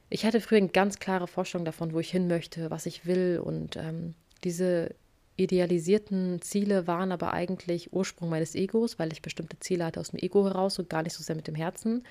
Ich 0.10 0.26
hatte 0.26 0.42
früher 0.42 0.60
eine 0.60 0.70
ganz 0.70 1.00
klare 1.00 1.28
Vorstellung 1.28 1.66
davon, 1.66 1.94
wo 1.94 2.00
ich 2.00 2.12
hin 2.12 2.28
möchte, 2.28 2.72
was 2.72 2.86
ich 2.86 3.06
will 3.06 3.42
und 3.44 3.76
ähm, 3.76 4.14
diese 4.44 4.96
idealisierten 5.38 6.42
Ziele 6.42 6.88
waren 6.88 7.12
aber 7.12 7.34
eigentlich 7.34 7.94
Ursprung 7.94 8.30
meines 8.30 8.56
Egos, 8.56 9.00
weil 9.00 9.12
ich 9.12 9.22
bestimmte 9.22 9.60
Ziele 9.60 9.86
hatte 9.86 10.00
aus 10.00 10.10
dem 10.10 10.20
Ego 10.20 10.46
heraus 10.46 10.80
und 10.80 10.90
gar 10.90 11.04
nicht 11.04 11.14
so 11.14 11.24
sehr 11.24 11.36
mit 11.36 11.48
dem 11.48 11.56
Herzen. 11.56 12.04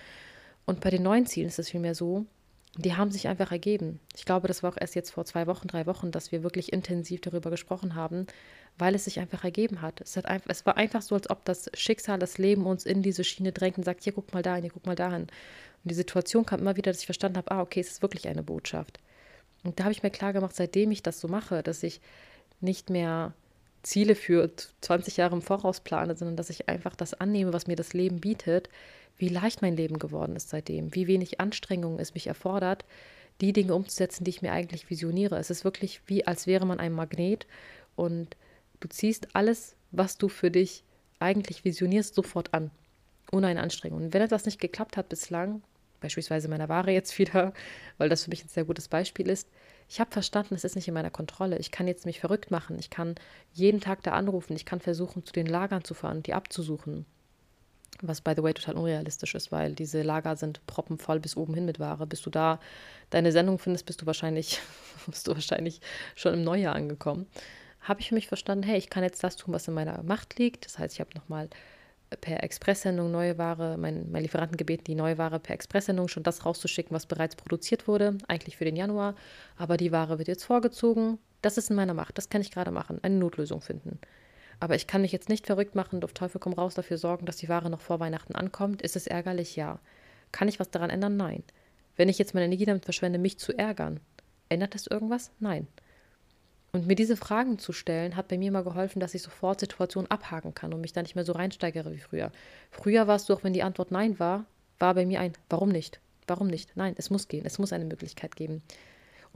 Und 0.65 0.81
bei 0.81 0.91
den 0.91 1.03
neuen 1.03 1.27
Zielen 1.27 1.49
ist 1.49 1.59
es 1.59 1.71
vielmehr 1.71 1.95
so, 1.95 2.27
die 2.79 2.95
haben 2.95 3.11
sich 3.11 3.29
einfach 3.29 3.53
ergeben. 3.53 4.01
Ich 4.15 4.25
glaube, 4.25 4.49
das 4.49 4.63
war 4.63 4.73
auch 4.73 4.77
erst 4.79 4.95
jetzt 4.95 5.11
vor 5.11 5.25
zwei 5.25 5.47
Wochen, 5.47 5.67
drei 5.67 5.87
Wochen, 5.87 6.11
dass 6.11 6.31
wir 6.31 6.43
wirklich 6.43 6.73
intensiv 6.73 7.21
darüber 7.23 7.51
gesprochen 7.51 7.95
haben, 7.95 8.27
weil 8.77 8.95
es 8.95 9.05
sich 9.05 9.19
einfach 9.19 9.45
ergeben 9.45 9.81
hat. 9.81 10.01
Es, 10.01 10.17
hat 10.17 10.27
einfach, 10.27 10.51
es 10.51 10.67
war 10.67 10.77
einfach 10.77 11.01
so, 11.01 11.15
als 11.15 11.31
ob 11.31 11.45
das 11.45 11.71
Schicksal, 11.75 12.19
das 12.19 12.37
Leben 12.37 12.67
uns 12.67 12.85
in 12.85 13.03
diese 13.03 13.25
Schiene 13.25 13.53
drängt 13.53 13.79
und 13.79 13.85
sagt, 13.85 14.05
hier 14.05 14.13
guck 14.13 14.33
mal 14.35 14.43
dahin, 14.43 14.63
hier 14.63 14.73
guck 14.73 14.85
mal 14.85 14.95
dahin. 14.95 15.23
Und 15.23 15.31
die 15.85 15.95
Situation 15.95 16.45
kam 16.45 16.61
immer 16.61 16.77
wieder, 16.77 16.93
dass 16.93 17.01
ich 17.01 17.07
verstanden 17.07 17.39
habe, 17.39 17.51
ah, 17.51 17.63
okay, 17.63 17.81
es 17.81 17.91
ist 17.91 18.03
wirklich 18.03 18.29
eine 18.29 18.43
Botschaft. 18.43 19.01
Und 19.65 19.81
da 19.81 19.85
habe 19.85 19.93
ich 19.93 20.03
mir 20.03 20.11
klar 20.11 20.33
gemacht, 20.33 20.55
seitdem 20.55 20.91
ich 20.91 21.03
das 21.03 21.21
so 21.21 21.29
mache, 21.29 21.63
dass 21.63 21.83
ich 21.83 22.01
nicht 22.61 22.91
mehr 22.91 23.33
Ziele 23.83 24.15
für 24.15 24.51
20 24.81 25.17
Jahre 25.17 25.37
im 25.37 25.43
Voraus 25.43 25.81
plane, 25.81 26.17
sondern 26.17 26.37
dass 26.37 26.51
ich 26.51 26.69
einfach 26.69 26.97
das 26.97 27.15
annehme, 27.15 27.53
was 27.53 27.67
mir 27.67 27.77
das 27.77 27.93
Leben 27.93 28.21
bietet, 28.21 28.69
wie 29.19 29.29
leicht 29.29 29.63
mein 29.63 29.77
Leben 29.77 29.99
geworden 29.99 30.37
ist 30.37 30.51
seitdem, 30.51 30.95
wie 30.95 31.07
wenig 31.07 31.41
Anstrengung 31.41 31.99
es 31.99 32.15
mich 32.15 32.27
erfordert, 32.27 32.85
die 33.41 33.53
Dinge 33.53 33.75
umzusetzen, 33.75 34.25
die 34.25 34.31
ich 34.31 34.43
mir 34.43 34.53
eigentlich 34.53 34.91
visioniere. 34.91 35.39
Es 35.39 35.51
ist 35.51 35.65
wirklich 35.65 36.01
wie, 36.07 36.27
als 36.27 36.47
wäre 36.47 36.67
man 36.67 36.81
ein 36.81 36.93
Magnet 36.93 37.47
und 37.95 38.37
du 38.81 38.89
ziehst 38.89 39.29
alles, 39.35 39.77
was 39.91 40.19
du 40.19 40.29
für 40.29 40.51
dich 40.51 40.85
eigentlich 41.19 41.65
visionierst, 41.65 42.15
sofort 42.15 42.53
an, 42.55 42.71
ohne 43.33 43.47
eine 43.47 43.63
Anstrengung. 43.63 44.05
Und 44.05 44.15
wenn 44.15 44.23
etwas 44.23 44.47
nicht 44.47 44.61
geklappt 44.61 44.97
hat 44.97 45.09
bislang, 45.09 45.63
beispielsweise 46.01 46.49
meiner 46.49 46.69
Ware 46.69 46.91
jetzt 46.91 47.19
wieder, 47.19 47.53
weil 47.99 48.09
das 48.09 48.25
für 48.25 48.31
mich 48.31 48.45
ein 48.45 48.49
sehr 48.49 48.65
gutes 48.65 48.89
Beispiel 48.89 49.29
ist, 49.29 49.49
ich 49.89 50.01
habe 50.01 50.11
verstanden, 50.11 50.55
es 50.55 50.65
ist 50.65 50.77
nicht 50.77 50.89
in 50.89 50.95
meiner 50.95 51.11
Kontrolle. 51.11 51.59
Ich 51.59 51.71
kann 51.71 51.87
jetzt 51.87 52.07
mich 52.07 52.21
verrückt 52.21 52.51
machen. 52.51 52.77
Ich 52.79 52.91
kann 52.91 53.15
jeden 53.53 53.81
Tag 53.81 54.03
da 54.03 54.13
anrufen. 54.13 54.57
Ich 54.57 54.65
kann 54.65 54.81
versuchen, 54.81 55.25
zu 55.25 55.33
den 55.33 55.47
Lagern 55.47 55.85
zu 55.85 55.95
fahren 55.95 56.19
und 56.19 56.27
die 56.27 56.35
abzusuchen. 56.35 57.07
Was, 58.03 58.21
by 58.21 58.35
the 58.37 58.43
way, 58.43 58.53
total 58.53 58.77
unrealistisch 58.77 59.35
ist, 59.35 59.53
weil 59.53 59.75
diese 59.75 60.03
Lager 60.03 60.37
sind 60.37 60.65
proppenvoll 60.67 61.21
bis 61.21 61.37
oben 61.37 61.55
hin 61.55 61.65
mit 61.65 61.79
Ware. 61.79 62.07
Bis 62.07 62.23
du 62.23 62.31
da 62.31 62.61
deine 63.11 63.33
Sendung 63.33 63.59
findest, 63.59 63.87
bist 63.87 64.03
du 64.03 64.07
wahrscheinlich, 64.07 64.61
bist 65.07 65.27
du 65.27 65.33
wahrscheinlich 65.33 65.81
schon 66.15 66.35
im 66.35 66.45
Neujahr 66.45 66.75
angekommen. 66.75 67.27
Habe 67.81 68.01
ich 68.01 68.09
für 68.09 68.15
mich 68.15 68.29
verstanden, 68.29 68.65
hey, 68.65 68.79
ich 68.79 68.91
kann 68.91 69.05
jetzt 69.05 69.23
das 69.23 69.37
tun, 69.37 69.55
was 69.55 69.69
in 69.69 69.75
meiner 69.75 70.03
Macht 70.03 70.39
liegt. 70.39 70.67
Das 70.67 70.79
heißt, 70.79 70.95
ich 70.95 71.01
habe 71.01 71.11
nochmal 71.15 71.49
per 72.21 72.43
Expresssendung 72.43 73.11
neue 73.11 73.37
Ware, 73.39 73.77
mein, 73.79 74.11
mein 74.11 74.23
Lieferanten 74.23 74.57
gebeten, 74.57 74.85
die 74.85 74.95
neue 74.95 75.19
Ware 75.19 75.41
per 75.41 75.55
Expresssendung 75.55 76.09
schon 76.09 76.23
das 76.23 76.45
rauszuschicken, 76.45 76.95
was 76.95 77.07
bereits 77.07 77.37
produziert 77.37 77.89
wurde, 77.89 78.17
eigentlich 78.29 78.57
für 78.57 78.65
den 78.65 78.77
Januar. 78.77 79.15
Aber 79.57 79.77
die 79.77 79.93
Ware 79.93 80.19
wird 80.19 80.29
jetzt 80.29 80.45
vorgezogen. 80.45 81.19
Das 81.43 81.59
ist 81.59 81.71
in 81.71 81.77
meiner 81.77 81.95
Macht. 81.95 82.19
Das 82.19 82.29
kann 82.29 82.41
ich 82.41 82.51
gerade 82.51 82.71
machen. 82.71 82.99
Eine 83.03 83.17
Notlösung 83.17 83.61
finden. 83.61 83.99
Aber 84.59 84.75
ich 84.75 84.87
kann 84.87 85.03
mich 85.03 85.13
jetzt 85.13 85.29
nicht 85.29 85.47
verrückt 85.47 85.75
machen 85.75 85.97
und 85.97 86.05
auf 86.05 86.13
Teufel 86.13 86.39
komm 86.39 86.55
raus 86.55 86.75
dafür 86.75 86.99
sorgen, 86.99 87.27
dass 87.27 87.37
die 87.37 87.49
Ware 87.49 87.71
noch 87.71 87.81
vor 87.81 88.01
Weihnachten 88.01 88.35
ankommt. 88.35 88.83
Ist 88.83 88.97
es 88.97 89.07
ärgerlich? 89.07 89.57
Ja. 89.57 89.79
Kann 90.33 90.49
ich 90.49 90.59
was 90.59 90.71
daran 90.71 90.91
ändern? 90.91 91.17
Nein. 91.17 91.43
Wenn 91.97 92.09
ich 92.09 92.19
jetzt 92.19 92.35
meine 92.35 92.47
Energie 92.47 92.65
damit 92.65 92.85
verschwende, 92.85 93.19
mich 93.19 93.39
zu 93.39 93.57
ärgern, 93.57 94.01
ändert 94.49 94.75
das 94.75 94.87
irgendwas? 94.87 95.31
Nein. 95.41 95.67
Und 96.73 96.87
mir 96.87 96.95
diese 96.95 97.17
Fragen 97.17 97.59
zu 97.59 97.73
stellen, 97.73 98.17
hat 98.17 98.29
bei 98.29 98.37
mir 98.37 98.53
mal 98.53 98.65
geholfen, 98.65 99.01
dass 99.01 99.15
ich 99.15 99.23
sofort 99.23 99.61
Situationen 99.61 100.11
abhaken 100.11 100.55
kann 100.55 100.75
und 100.75 100.81
mich 100.81 100.93
da 100.93 101.01
nicht 101.01 101.15
mehr 101.15 101.25
so 101.25 101.33
reinsteigere 101.33 101.93
wie 101.93 101.99
früher. 101.99 102.31
Früher 102.71 103.07
war 103.07 103.17
es 103.17 103.25
so, 103.27 103.35
auch 103.35 103.45
wenn 103.45 103.55
die 103.55 103.63
Antwort 103.63 103.91
Nein 103.91 104.19
war, 104.19 104.45
war 104.79 104.95
bei 104.95 105.07
mir 105.07 105.21
ein 105.21 105.33
Warum 105.49 105.71
nicht? 105.71 106.01
Warum 106.27 106.49
nicht? 106.49 106.77
Nein, 106.77 106.95
es 106.99 107.09
muss 107.09 107.29
gehen. 107.29 107.47
Es 107.47 107.59
muss 107.59 107.73
eine 107.73 107.85
Möglichkeit 107.85 108.37
geben. 108.37 108.63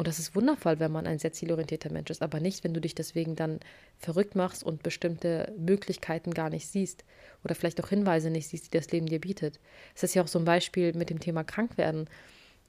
Und 0.01 0.07
das 0.07 0.19
ist 0.19 0.35
wundervoll, 0.35 0.81
wenn 0.81 0.93
man 0.93 1.07
ein 1.07 1.19
sehr 1.19 1.35
zielorientierter 1.35 1.93
Mensch 1.93 2.09
ist, 2.09 2.23
aber 2.23 2.41
nicht, 2.41 2.65
wenn 2.65 2.73
du 2.73 2.81
dich 2.81 2.95
deswegen 2.95 3.37
dann 3.37 3.61
verrückt 3.99 4.35
machst 4.35 4.65
und 4.65 4.83
bestimmte 4.83 5.53
Möglichkeiten 5.59 6.33
gar 6.33 6.49
nicht 6.49 6.67
siehst 6.69 7.05
oder 7.45 7.55
vielleicht 7.55 7.85
auch 7.85 7.91
Hinweise 7.91 8.31
nicht 8.31 8.49
siehst, 8.49 8.73
die 8.73 8.79
das 8.79 8.91
Leben 8.93 9.05
dir 9.05 9.21
bietet. 9.21 9.61
Es 9.95 10.03
ist 10.03 10.15
ja 10.15 10.23
auch 10.23 10.27
so 10.27 10.39
ein 10.39 10.47
Beispiel 10.47 10.95
mit 10.95 11.11
dem 11.11 11.21
Thema 11.21 11.45
Krankwerden. 11.45 12.09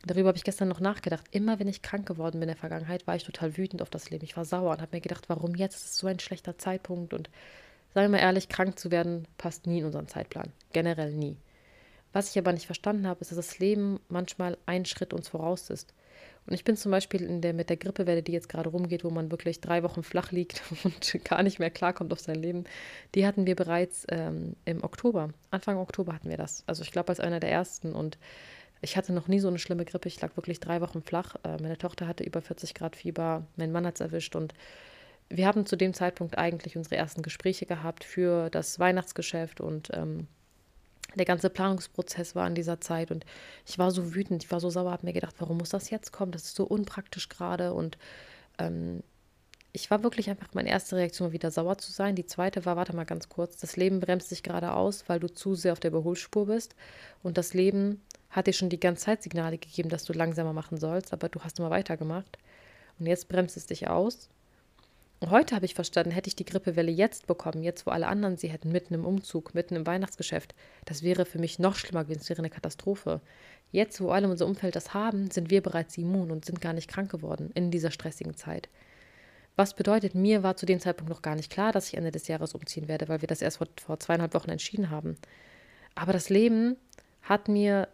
Darüber 0.06 0.28
habe 0.28 0.38
ich 0.38 0.44
gestern 0.44 0.68
noch 0.68 0.82
nachgedacht. 0.82 1.24
Immer 1.32 1.58
wenn 1.58 1.70
ich 1.70 1.82
krank 1.82 2.06
geworden 2.06 2.34
bin 2.34 2.42
in 2.42 2.48
der 2.50 2.58
Vergangenheit, 2.58 3.08
war 3.08 3.16
ich 3.16 3.24
total 3.24 3.56
wütend 3.56 3.82
auf 3.82 3.90
das 3.90 4.10
Leben. 4.10 4.26
Ich 4.26 4.36
war 4.36 4.44
sauer 4.44 4.72
und 4.72 4.82
habe 4.82 4.98
mir 4.98 5.02
gedacht, 5.02 5.30
warum 5.30 5.56
jetzt? 5.56 5.78
Es 5.78 5.86
ist 5.86 5.98
so 6.00 6.08
ein 6.08 6.20
schlechter 6.20 6.58
Zeitpunkt. 6.58 7.14
Und 7.14 7.30
sagen 7.94 8.12
wir 8.12 8.18
mal 8.18 8.26
ehrlich, 8.26 8.50
krank 8.50 8.78
zu 8.78 8.92
werden 8.92 9.26
passt 9.38 9.68
nie 9.68 9.80
in 9.80 9.86
unseren 9.86 10.10
Zeitplan. 10.10 10.52
Generell 10.74 11.14
nie. 11.14 11.38
Was 12.12 12.32
ich 12.32 12.38
aber 12.38 12.52
nicht 12.52 12.66
verstanden 12.66 13.08
habe, 13.08 13.22
ist, 13.22 13.32
dass 13.32 13.38
das 13.38 13.60
Leben 13.60 14.02
manchmal 14.10 14.58
einen 14.66 14.84
Schritt 14.84 15.14
uns 15.14 15.30
voraus 15.30 15.70
ist. 15.70 15.94
Und 16.48 16.54
ich 16.54 16.64
bin 16.64 16.76
zum 16.76 16.92
Beispiel 16.92 17.22
in 17.22 17.42
der, 17.42 17.54
mit 17.54 17.70
der 17.70 17.78
Grippewelle, 17.78 18.24
die 18.24 18.32
jetzt 18.32 18.50
gerade 18.50 18.70
rumgeht, 18.70 19.04
wo 19.04 19.10
man 19.10 19.30
wirklich 19.30 19.62
drei 19.62 19.84
Wochen 19.84 20.04
flach 20.04 20.32
liegt 20.32 20.64
und 20.84 21.24
gar 21.24 21.44
nicht 21.44 21.60
mehr 21.60 21.70
klarkommt 21.70 22.12
auf 22.12 22.20
sein 22.20 22.36
Leben, 22.36 22.64
die 23.14 23.26
hatten 23.28 23.46
wir 23.46 23.56
bereits 23.56 24.06
ähm, 24.10 24.56
im 24.66 24.84
Oktober. 24.84 25.30
Anfang 25.52 25.78
Oktober 25.78 26.14
hatten 26.14 26.30
wir 26.30 26.38
das. 26.38 26.64
Also 26.66 26.84
ich 26.84 26.92
glaube 26.92 27.10
als 27.10 27.20
einer 27.20 27.40
der 27.40 27.52
ersten. 27.52 27.94
Und 27.94 28.18
ich 28.82 28.98
hatte 28.98 29.14
noch 29.14 29.28
nie 29.28 29.40
so 29.40 29.48
eine 29.48 29.60
schlimme 29.60 29.86
Grippe. 29.86 30.08
Ich 30.08 30.20
lag 30.20 30.36
wirklich 30.36 30.60
drei 30.60 30.82
Wochen 30.82 31.04
flach. 31.04 31.36
Äh, 31.44 31.62
meine 31.62 31.78
Tochter 31.78 32.08
hatte 32.08 32.24
über 32.24 32.42
40 32.42 32.74
Grad 32.74 32.96
Fieber. 32.96 33.46
Mein 33.56 33.72
Mann 33.72 33.86
hat 33.86 33.96
es 33.96 34.02
erwischt. 34.02 34.36
Und 34.36 34.54
wir 35.30 35.46
haben 35.46 35.68
zu 35.68 35.76
dem 35.76 35.94
Zeitpunkt 35.94 36.38
eigentlich 36.40 36.76
unsere 36.76 36.96
ersten 36.96 37.22
Gespräche 37.22 37.68
gehabt 37.68 38.04
für 38.04 38.50
das 38.50 38.80
Weihnachtsgeschäft. 38.80 39.62
Und 39.62 39.90
ähm, 39.94 40.28
der 41.16 41.26
ganze 41.26 41.50
Planungsprozess 41.50 42.36
war 42.36 42.48
in 42.48 42.56
dieser 42.56 42.80
Zeit. 42.82 43.12
Und 43.12 43.26
ich 43.66 43.78
war 43.78 43.92
so 43.92 44.14
wütend, 44.14 44.44
ich 44.44 44.52
war 44.52 44.60
so 44.60 44.70
sauer, 44.70 44.92
habe 44.92 45.06
mir 45.06 45.14
gedacht, 45.14 45.36
warum 45.40 45.58
muss 45.58 45.70
das 45.70 45.90
jetzt 45.90 46.12
kommen? 46.12 46.32
Das 46.32 46.44
ist 46.44 46.56
so 46.56 46.64
unpraktisch 46.64 47.30
gerade. 47.30 47.74
Und 47.74 47.98
ähm, 48.58 49.04
ich 49.74 49.90
war 49.90 50.04
wirklich 50.04 50.30
einfach, 50.30 50.54
meine 50.54 50.70
erste 50.70 50.96
Reaktion 50.98 51.28
war 51.28 51.34
wieder 51.34 51.52
sauer 51.52 51.78
zu 51.78 51.92
sein. 51.92 52.16
Die 52.16 52.26
zweite 52.26 52.66
war, 52.66 52.76
warte 52.76 52.96
mal 52.96 53.06
ganz 53.06 53.30
kurz, 53.30 53.58
das 53.58 53.78
Leben 53.78 54.00
bremst 54.00 54.32
dich 54.32 54.44
gerade 54.44 54.74
aus, 54.74 55.06
weil 55.08 55.20
du 55.20 55.28
zu 55.28 55.56
sehr 55.56 55.74
auf 55.74 55.80
der 55.80 55.92
Überholspur 55.92 56.48
bist. 56.48 56.76
Und 57.24 57.38
das 57.38 57.54
Leben 57.54 58.02
hat 58.30 58.48
dir 58.48 58.54
schon 58.54 58.70
die 58.70 58.80
ganze 58.80 59.06
Zeit 59.06 59.24
Signale 59.24 59.58
gegeben, 59.58 59.90
dass 59.90 60.04
du 60.04 60.14
langsamer 60.14 60.54
machen 60.54 60.78
sollst, 60.78 61.14
aber 61.14 61.30
du 61.30 61.42
hast 61.42 61.60
immer 61.60 61.70
weitergemacht. 61.70 62.38
Und 63.00 63.08
jetzt 63.08 63.28
bremst 63.30 63.58
es 63.58 63.66
dich 63.66 63.88
aus. 63.88 64.30
Heute 65.30 65.56
habe 65.56 65.66
ich 65.66 65.76
verstanden, 65.76 66.12
hätte 66.12 66.30
ich 66.30 66.36
die 66.36 66.46
Grippewelle 66.46 66.92
jetzt 66.92 67.28
bekommen, 67.28 67.62
jetzt 67.62 67.86
wo 67.86 67.92
alle 67.92 68.08
anderen 68.08 68.38
sie 68.38 68.50
hätten, 68.50 68.72
mitten 68.72 68.96
im 68.96 69.06
Umzug, 69.06 69.54
mitten 69.54 69.76
im 69.76 69.86
Weihnachtsgeschäft, 69.86 70.56
das 70.86 71.04
wäre 71.04 71.26
für 71.26 71.38
mich 71.38 71.60
noch 71.60 71.76
schlimmer 71.76 72.04
gewesen, 72.04 72.22
es 72.22 72.30
wäre 72.30 72.40
eine 72.40 72.50
Katastrophe. 72.50 73.22
Jetzt, 73.72 74.02
wo 74.02 74.10
alle 74.10 74.26
in 74.26 74.32
unserem 74.32 74.52
Umfeld 74.52 74.76
das 74.76 74.96
haben, 74.96 75.30
sind 75.30 75.52
wir 75.52 75.62
bereits 75.62 75.96
immun 75.98 76.32
und 76.32 76.46
sind 76.46 76.60
gar 76.60 76.74
nicht 76.74 76.90
krank 76.90 77.12
geworden 77.12 77.52
in 77.54 77.70
dieser 77.70 77.92
stressigen 77.92 78.36
Zeit. 78.36 78.68
Was 79.56 79.76
bedeutet, 79.76 80.16
mir 80.16 80.42
war 80.42 80.58
zu 80.58 80.66
dem 80.66 80.80
Zeitpunkt 80.80 81.12
noch 81.12 81.22
gar 81.22 81.36
nicht 81.36 81.52
klar, 81.52 81.72
dass 81.72 81.88
ich 81.88 81.98
Ende 81.98 82.12
des 82.12 82.28
Jahres 82.28 82.56
umziehen 82.56 82.88
werde, 82.88 83.08
weil 83.08 83.22
wir 83.22 83.28
das 83.28 83.44
erst 83.44 83.58
vor, 83.58 83.68
vor 83.80 84.00
zweieinhalb 84.00 84.34
Wochen 84.34 84.50
entschieden 84.50 84.90
haben. 84.90 85.18
Aber 85.94 86.14
das 86.14 86.30
Leben 86.30 86.78
hat 87.22 87.48
mir 87.48 87.88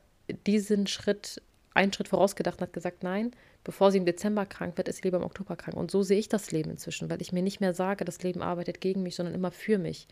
diesen 0.46 0.88
Schritt, 0.88 1.42
einen 1.78 1.94
Schritt 1.94 2.10
vorausgedacht 2.10 2.60
und 2.60 2.68
hat 2.68 2.74
gesagt, 2.74 3.04
nein, 3.04 3.32
bevor 3.64 3.92
sie 3.92 4.00
im 4.00 4.06
Dezember 4.06 4.46
krank 4.46 4.78
wird, 4.78 4.88
ist 4.90 4.98
sie 4.98 5.04
lieber 5.04 5.18
im 5.18 5.24
Oktober 5.24 5.56
krank. 5.56 5.78
Und 5.78 5.92
so 5.92 6.04
sehe 6.04 6.20
ich 6.20 6.28
das 6.28 6.52
Leben 6.52 6.72
inzwischen, 6.72 7.10
weil 7.10 7.22
ich 7.22 7.32
mir 7.32 7.44
nicht 7.44 7.62
mehr 7.62 7.74
sage, 7.74 8.04
das 8.04 8.22
Leben 8.24 8.42
arbeitet 8.42 8.82
gegen 8.82 9.04
mich, 9.04 9.16
sondern 9.16 9.36
immer 9.36 9.52
für 9.52 9.78
mich. 9.78 10.08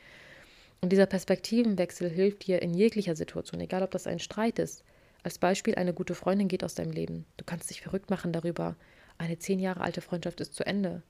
Und 0.81 0.91
dieser 0.91 1.05
Perspektivenwechsel 1.05 2.09
hilft 2.09 2.47
dir 2.47 2.61
in 2.61 2.73
jeglicher 2.73 3.15
Situation, 3.15 3.59
egal 3.61 3.83
ob 3.83 3.91
das 3.91 4.07
ein 4.07 4.19
Streit 4.19 4.59
ist, 4.59 4.83
Als 5.25 5.39
Beispiel, 5.39 5.73
eine 5.73 5.95
gute 5.95 6.13
Freundin 6.13 6.47
geht 6.47 6.63
aus 6.63 6.75
deinem 6.75 6.91
Leben. 6.91 7.25
Du 7.37 7.45
kannst 7.45 7.71
dich 7.71 7.81
verrückt 7.81 8.11
machen 8.11 8.31
darüber. 8.31 8.75
Eine 9.17 9.39
zehn 9.39 9.59
Jahre 9.59 9.81
alte 9.81 10.01
Freundschaft 10.01 10.39
ist 10.39 10.53
zu 10.53 10.63
Ende. 10.63 11.01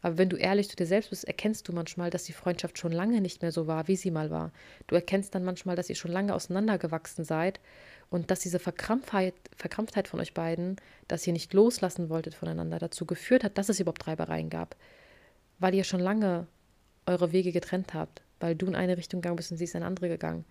Aber 0.00 0.16
wenn 0.16 0.28
du 0.28 0.36
ehrlich 0.36 0.68
zu 0.68 0.76
dir 0.76 0.86
selbst 0.86 1.10
bist, 1.10 1.24
erkennst 1.24 1.66
du 1.66 1.72
manchmal, 1.72 2.08
dass 2.10 2.22
die 2.22 2.32
Freundschaft 2.32 2.78
schon 2.78 2.92
lange 2.92 3.20
nicht 3.20 3.42
mehr 3.42 3.50
so 3.50 3.66
war, 3.66 3.88
wie 3.88 3.96
sie 3.96 4.12
mal 4.12 4.30
war. 4.30 4.52
Du 4.86 4.94
erkennst 4.94 5.34
dann 5.34 5.42
manchmal, 5.42 5.74
dass 5.74 5.90
ihr 5.90 5.96
schon 5.96 6.12
lange 6.12 6.36
auseinandergewachsen 6.36 7.24
seid 7.24 7.58
und 8.10 8.30
dass 8.30 8.40
diese 8.40 8.58
Verkrampftheit, 8.58 9.34
Verkrampftheit 9.56 10.08
von 10.08 10.20
euch 10.20 10.34
beiden, 10.34 10.76
dass 11.08 11.26
ihr 11.26 11.32
nicht 11.32 11.52
loslassen 11.52 12.08
wolltet 12.08 12.34
voneinander, 12.34 12.78
dazu 12.78 13.06
geführt 13.06 13.44
hat, 13.44 13.58
dass 13.58 13.68
es 13.68 13.80
überhaupt 13.80 14.06
Reibereien 14.06 14.50
gab. 14.50 14.76
Weil 15.58 15.74
ihr 15.74 15.84
schon 15.84 16.00
lange 16.00 16.46
eure 17.06 17.32
Wege 17.32 17.52
getrennt 17.52 17.94
habt, 17.94 18.22
weil 18.40 18.54
du 18.54 18.66
in 18.66 18.76
eine 18.76 18.96
Richtung 18.96 19.20
gegangen 19.20 19.36
bist 19.36 19.50
und 19.50 19.58
sie 19.58 19.64
ist 19.64 19.74
in 19.74 19.78
eine 19.78 19.86
andere 19.86 20.08
gegangen. 20.08 20.44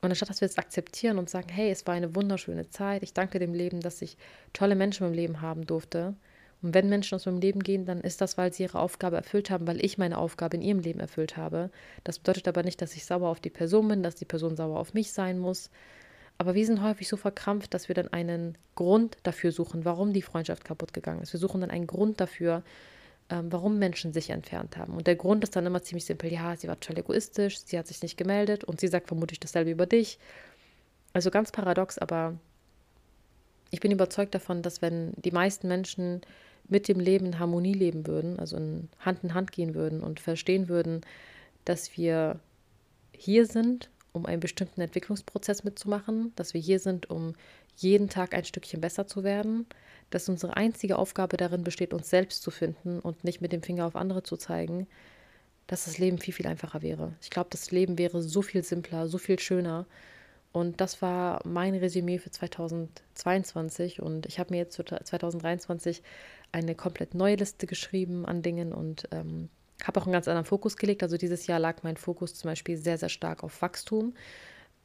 Und 0.00 0.10
anstatt 0.10 0.30
dass 0.30 0.40
wir 0.40 0.46
es 0.46 0.58
akzeptieren 0.58 1.18
und 1.18 1.30
sagen, 1.30 1.48
hey, 1.48 1.70
es 1.70 1.86
war 1.86 1.94
eine 1.94 2.16
wunderschöne 2.16 2.68
Zeit, 2.70 3.02
ich 3.02 3.12
danke 3.12 3.38
dem 3.38 3.54
Leben, 3.54 3.80
dass 3.80 4.02
ich 4.02 4.16
tolle 4.52 4.74
Menschen 4.74 5.06
im 5.06 5.12
Leben 5.12 5.40
haben 5.40 5.66
durfte, 5.66 6.14
und 6.62 6.74
wenn 6.74 6.88
Menschen 6.88 7.16
aus 7.16 7.26
meinem 7.26 7.40
Leben 7.40 7.60
gehen, 7.62 7.86
dann 7.86 8.00
ist 8.00 8.20
das, 8.20 8.38
weil 8.38 8.52
sie 8.52 8.62
ihre 8.62 8.78
Aufgabe 8.78 9.16
erfüllt 9.16 9.50
haben, 9.50 9.66
weil 9.66 9.84
ich 9.84 9.98
meine 9.98 10.16
Aufgabe 10.16 10.56
in 10.56 10.62
ihrem 10.62 10.78
Leben 10.78 11.00
erfüllt 11.00 11.36
habe. 11.36 11.70
Das 12.04 12.20
bedeutet 12.20 12.46
aber 12.46 12.62
nicht, 12.62 12.80
dass 12.80 12.94
ich 12.94 13.04
sauer 13.04 13.28
auf 13.28 13.40
die 13.40 13.50
Person 13.50 13.88
bin, 13.88 14.04
dass 14.04 14.14
die 14.14 14.24
Person 14.24 14.56
sauer 14.56 14.78
auf 14.78 14.94
mich 14.94 15.12
sein 15.12 15.40
muss. 15.40 15.70
Aber 16.38 16.54
wir 16.54 16.66
sind 16.66 16.82
häufig 16.82 17.08
so 17.08 17.16
verkrampft, 17.16 17.72
dass 17.74 17.88
wir 17.88 17.94
dann 17.94 18.08
einen 18.08 18.58
Grund 18.74 19.16
dafür 19.22 19.52
suchen, 19.52 19.84
warum 19.84 20.12
die 20.12 20.22
Freundschaft 20.22 20.64
kaputt 20.64 20.92
gegangen 20.92 21.22
ist. 21.22 21.32
Wir 21.32 21.40
suchen 21.40 21.60
dann 21.60 21.70
einen 21.70 21.86
Grund 21.86 22.20
dafür, 22.20 22.62
ähm, 23.30 23.52
warum 23.52 23.78
Menschen 23.78 24.12
sich 24.12 24.30
entfernt 24.30 24.76
haben. 24.76 24.94
Und 24.94 25.06
der 25.06 25.16
Grund 25.16 25.44
ist 25.44 25.54
dann 25.54 25.66
immer 25.66 25.82
ziemlich 25.82 26.04
simpel. 26.04 26.32
Ja, 26.32 26.56
sie 26.56 26.68
war 26.68 26.78
total 26.80 26.98
egoistisch, 26.98 27.58
sie 27.58 27.78
hat 27.78 27.86
sich 27.86 28.02
nicht 28.02 28.16
gemeldet 28.16 28.64
und 28.64 28.80
sie 28.80 28.88
sagt 28.88 29.08
vermutlich 29.08 29.40
dasselbe 29.40 29.70
über 29.70 29.86
dich. 29.86 30.18
Also 31.12 31.30
ganz 31.30 31.52
paradox, 31.52 31.98
aber 31.98 32.38
ich 33.70 33.80
bin 33.80 33.90
überzeugt 33.90 34.34
davon, 34.34 34.62
dass 34.62 34.82
wenn 34.82 35.12
die 35.16 35.30
meisten 35.30 35.68
Menschen 35.68 36.20
mit 36.68 36.88
dem 36.88 37.00
Leben 37.00 37.26
in 37.26 37.38
Harmonie 37.38 37.74
leben 37.74 38.06
würden, 38.06 38.38
also 38.38 38.56
in 38.56 38.88
Hand 38.98 39.24
in 39.24 39.34
Hand 39.34 39.52
gehen 39.52 39.74
würden 39.74 40.02
und 40.02 40.20
verstehen 40.20 40.68
würden, 40.68 41.00
dass 41.64 41.96
wir 41.96 42.40
hier 43.12 43.46
sind, 43.46 43.88
um 44.12 44.26
einen 44.26 44.40
bestimmten 44.40 44.80
Entwicklungsprozess 44.80 45.64
mitzumachen, 45.64 46.32
dass 46.36 46.54
wir 46.54 46.60
hier 46.60 46.78
sind, 46.78 47.10
um 47.10 47.34
jeden 47.76 48.08
Tag 48.08 48.34
ein 48.34 48.44
Stückchen 48.44 48.80
besser 48.80 49.06
zu 49.06 49.24
werden, 49.24 49.66
dass 50.10 50.28
unsere 50.28 50.56
einzige 50.56 50.98
Aufgabe 50.98 51.36
darin 51.36 51.64
besteht, 51.64 51.94
uns 51.94 52.10
selbst 52.10 52.42
zu 52.42 52.50
finden 52.50 53.00
und 53.00 53.24
nicht 53.24 53.40
mit 53.40 53.52
dem 53.52 53.62
Finger 53.62 53.86
auf 53.86 53.96
andere 53.96 54.22
zu 54.22 54.36
zeigen, 54.36 54.86
dass 55.66 55.86
das 55.86 55.98
Leben 55.98 56.18
viel, 56.18 56.34
viel 56.34 56.46
einfacher 56.46 56.82
wäre. 56.82 57.14
Ich 57.22 57.30
glaube, 57.30 57.48
das 57.50 57.70
Leben 57.70 57.96
wäre 57.96 58.22
so 58.22 58.42
viel 58.42 58.62
simpler, 58.62 59.08
so 59.08 59.16
viel 59.18 59.38
schöner 59.38 59.86
und 60.52 60.82
das 60.82 61.00
war 61.00 61.40
mein 61.44 61.74
Resümee 61.74 62.18
für 62.18 62.30
2022. 62.30 64.02
Und 64.02 64.26
ich 64.26 64.38
habe 64.38 64.52
mir 64.52 64.58
jetzt 64.58 64.76
für 64.76 64.84
2023 64.84 66.02
eine 66.52 66.74
komplett 66.74 67.14
neue 67.14 67.36
Liste 67.36 67.66
geschrieben 67.66 68.26
an 68.26 68.42
Dingen 68.42 68.72
und 68.72 69.08
ähm, 69.10 69.48
habe 69.84 70.00
auch 70.00 70.06
einen 70.06 70.12
ganz 70.12 70.28
anderen 70.28 70.46
Fokus 70.46 70.76
gelegt. 70.76 71.02
Also 71.02 71.16
dieses 71.16 71.46
Jahr 71.46 71.58
lag 71.58 71.82
mein 71.82 71.96
Fokus 71.96 72.34
zum 72.34 72.50
Beispiel 72.50 72.76
sehr, 72.76 72.98
sehr 72.98 73.08
stark 73.08 73.42
auf 73.42 73.62
Wachstum, 73.62 74.14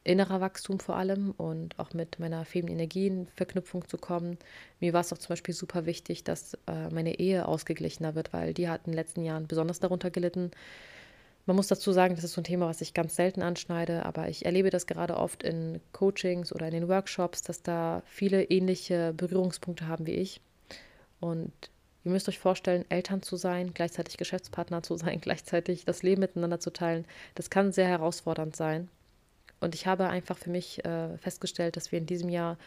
innerer 0.03 0.41
Wachstum 0.41 0.79
vor 0.79 0.95
allem 0.95 1.31
und 1.31 1.77
auch 1.77 1.93
mit 1.93 2.19
meiner 2.19 2.45
femininen 2.45 2.79
Energie 2.79 3.27
Verknüpfung 3.35 3.87
zu 3.87 3.97
kommen. 3.97 4.37
Mir 4.79 4.93
war 4.93 5.01
es 5.01 5.11
auch 5.11 5.17
zum 5.17 5.29
Beispiel 5.29 5.53
super 5.53 5.85
wichtig, 5.85 6.23
dass 6.23 6.53
äh, 6.67 6.89
meine 6.91 7.19
Ehe 7.19 7.47
ausgeglichener 7.47 8.15
wird, 8.15 8.33
weil 8.33 8.53
die 8.53 8.69
hat 8.69 8.81
in 8.85 8.91
den 8.91 8.97
letzten 8.97 9.23
Jahren 9.23 9.47
besonders 9.47 9.79
darunter 9.79 10.09
gelitten. 10.09 10.51
Man 11.45 11.55
muss 11.55 11.67
dazu 11.67 11.93
sagen, 11.93 12.15
das 12.15 12.25
ist 12.25 12.33
so 12.33 12.41
ein 12.41 12.45
Thema, 12.45 12.67
was 12.67 12.81
ich 12.81 12.93
ganz 12.93 13.15
selten 13.15 13.41
anschneide, 13.41 14.05
aber 14.05 14.27
ich 14.27 14.45
erlebe 14.45 14.69
das 14.69 14.85
gerade 14.85 15.15
oft 15.15 15.43
in 15.43 15.79
Coachings 15.93 16.53
oder 16.53 16.65
in 16.65 16.73
den 16.73 16.89
Workshops, 16.89 17.41
dass 17.41 17.63
da 17.63 18.03
viele 18.05 18.43
ähnliche 18.43 19.13
Berührungspunkte 19.15 19.87
haben 19.87 20.05
wie 20.05 20.15
ich. 20.15 20.41
Und 21.21 21.53
ihr 22.03 22.11
müsst 22.11 22.29
euch 22.29 22.39
vorstellen, 22.39 22.85
Eltern 22.89 23.21
zu 23.21 23.35
sein, 23.35 23.73
gleichzeitig 23.73 24.17
Geschäftspartner 24.17 24.83
zu 24.83 24.97
sein, 24.97 25.19
gleichzeitig 25.21 25.85
das 25.85 26.03
Leben 26.03 26.21
miteinander 26.21 26.59
zu 26.59 26.71
teilen, 26.71 27.05
das 27.35 27.49
kann 27.49 27.71
sehr 27.71 27.87
herausfordernd 27.87 28.55
sein. 28.55 28.89
Und 29.59 29.75
ich 29.75 29.87
habe 29.87 30.07
einfach 30.07 30.37
für 30.37 30.51
mich 30.51 30.85
äh, 30.85 31.17
festgestellt, 31.17 31.77
dass 31.77 31.91
wir 31.91 31.99
in 31.99 32.05
diesem 32.05 32.29
Jahr 32.29 32.57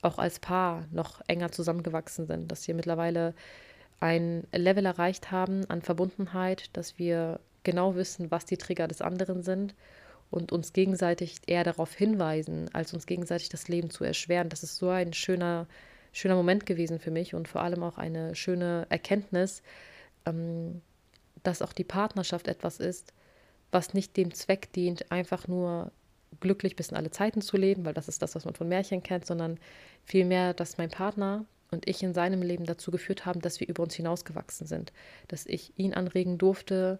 auch 0.00 0.18
als 0.18 0.38
Paar 0.38 0.86
noch 0.92 1.20
enger 1.26 1.50
zusammengewachsen 1.52 2.26
sind, 2.26 2.50
dass 2.50 2.66
wir 2.66 2.74
mittlerweile 2.74 3.34
ein 4.00 4.46
Level 4.52 4.86
erreicht 4.86 5.30
haben 5.30 5.68
an 5.68 5.82
Verbundenheit, 5.82 6.70
dass 6.74 6.98
wir 6.98 7.40
genau 7.64 7.96
wissen, 7.96 8.30
was 8.30 8.44
die 8.44 8.56
Trigger 8.56 8.88
des 8.88 9.02
anderen 9.02 9.42
sind 9.42 9.74
und 10.30 10.52
uns 10.52 10.72
gegenseitig 10.72 11.36
eher 11.46 11.64
darauf 11.64 11.94
hinweisen, 11.94 12.72
als 12.72 12.92
uns 12.92 13.06
gegenseitig 13.06 13.48
das 13.48 13.68
Leben 13.68 13.90
zu 13.90 14.04
erschweren. 14.04 14.48
Das 14.48 14.62
ist 14.62 14.76
so 14.76 14.88
ein 14.88 15.12
schöner, 15.12 15.66
schöner 16.12 16.36
Moment 16.36 16.66
gewesen 16.66 16.98
für 16.98 17.10
mich 17.10 17.34
und 17.34 17.48
vor 17.48 17.62
allem 17.62 17.82
auch 17.82 17.98
eine 17.98 18.34
schöne 18.34 18.86
Erkenntnis, 18.88 19.62
ähm, 20.26 20.82
dass 21.42 21.62
auch 21.62 21.72
die 21.72 21.84
Partnerschaft 21.84 22.48
etwas 22.48 22.80
ist, 22.80 23.12
was 23.70 23.94
nicht 23.94 24.16
dem 24.16 24.32
Zweck 24.34 24.72
dient, 24.72 25.10
einfach 25.12 25.46
nur 25.48 25.92
glücklich 26.40 26.76
bis 26.76 26.90
in 26.90 26.96
alle 26.96 27.10
Zeiten 27.10 27.40
zu 27.40 27.56
leben, 27.56 27.84
weil 27.84 27.94
das 27.94 28.08
ist 28.08 28.22
das, 28.22 28.34
was 28.34 28.44
man 28.44 28.54
von 28.54 28.68
Märchen 28.68 29.02
kennt, 29.02 29.26
sondern 29.26 29.58
vielmehr, 30.04 30.54
dass 30.54 30.78
mein 30.78 30.90
Partner 30.90 31.44
und 31.70 31.88
ich 31.88 32.02
in 32.02 32.14
seinem 32.14 32.42
Leben 32.42 32.64
dazu 32.64 32.90
geführt 32.90 33.26
haben, 33.26 33.40
dass 33.40 33.60
wir 33.60 33.68
über 33.68 33.82
uns 33.82 33.94
hinausgewachsen 33.94 34.66
sind, 34.66 34.92
dass 35.28 35.46
ich 35.46 35.72
ihn 35.78 35.94
anregen 35.94 36.38
durfte, 36.38 36.98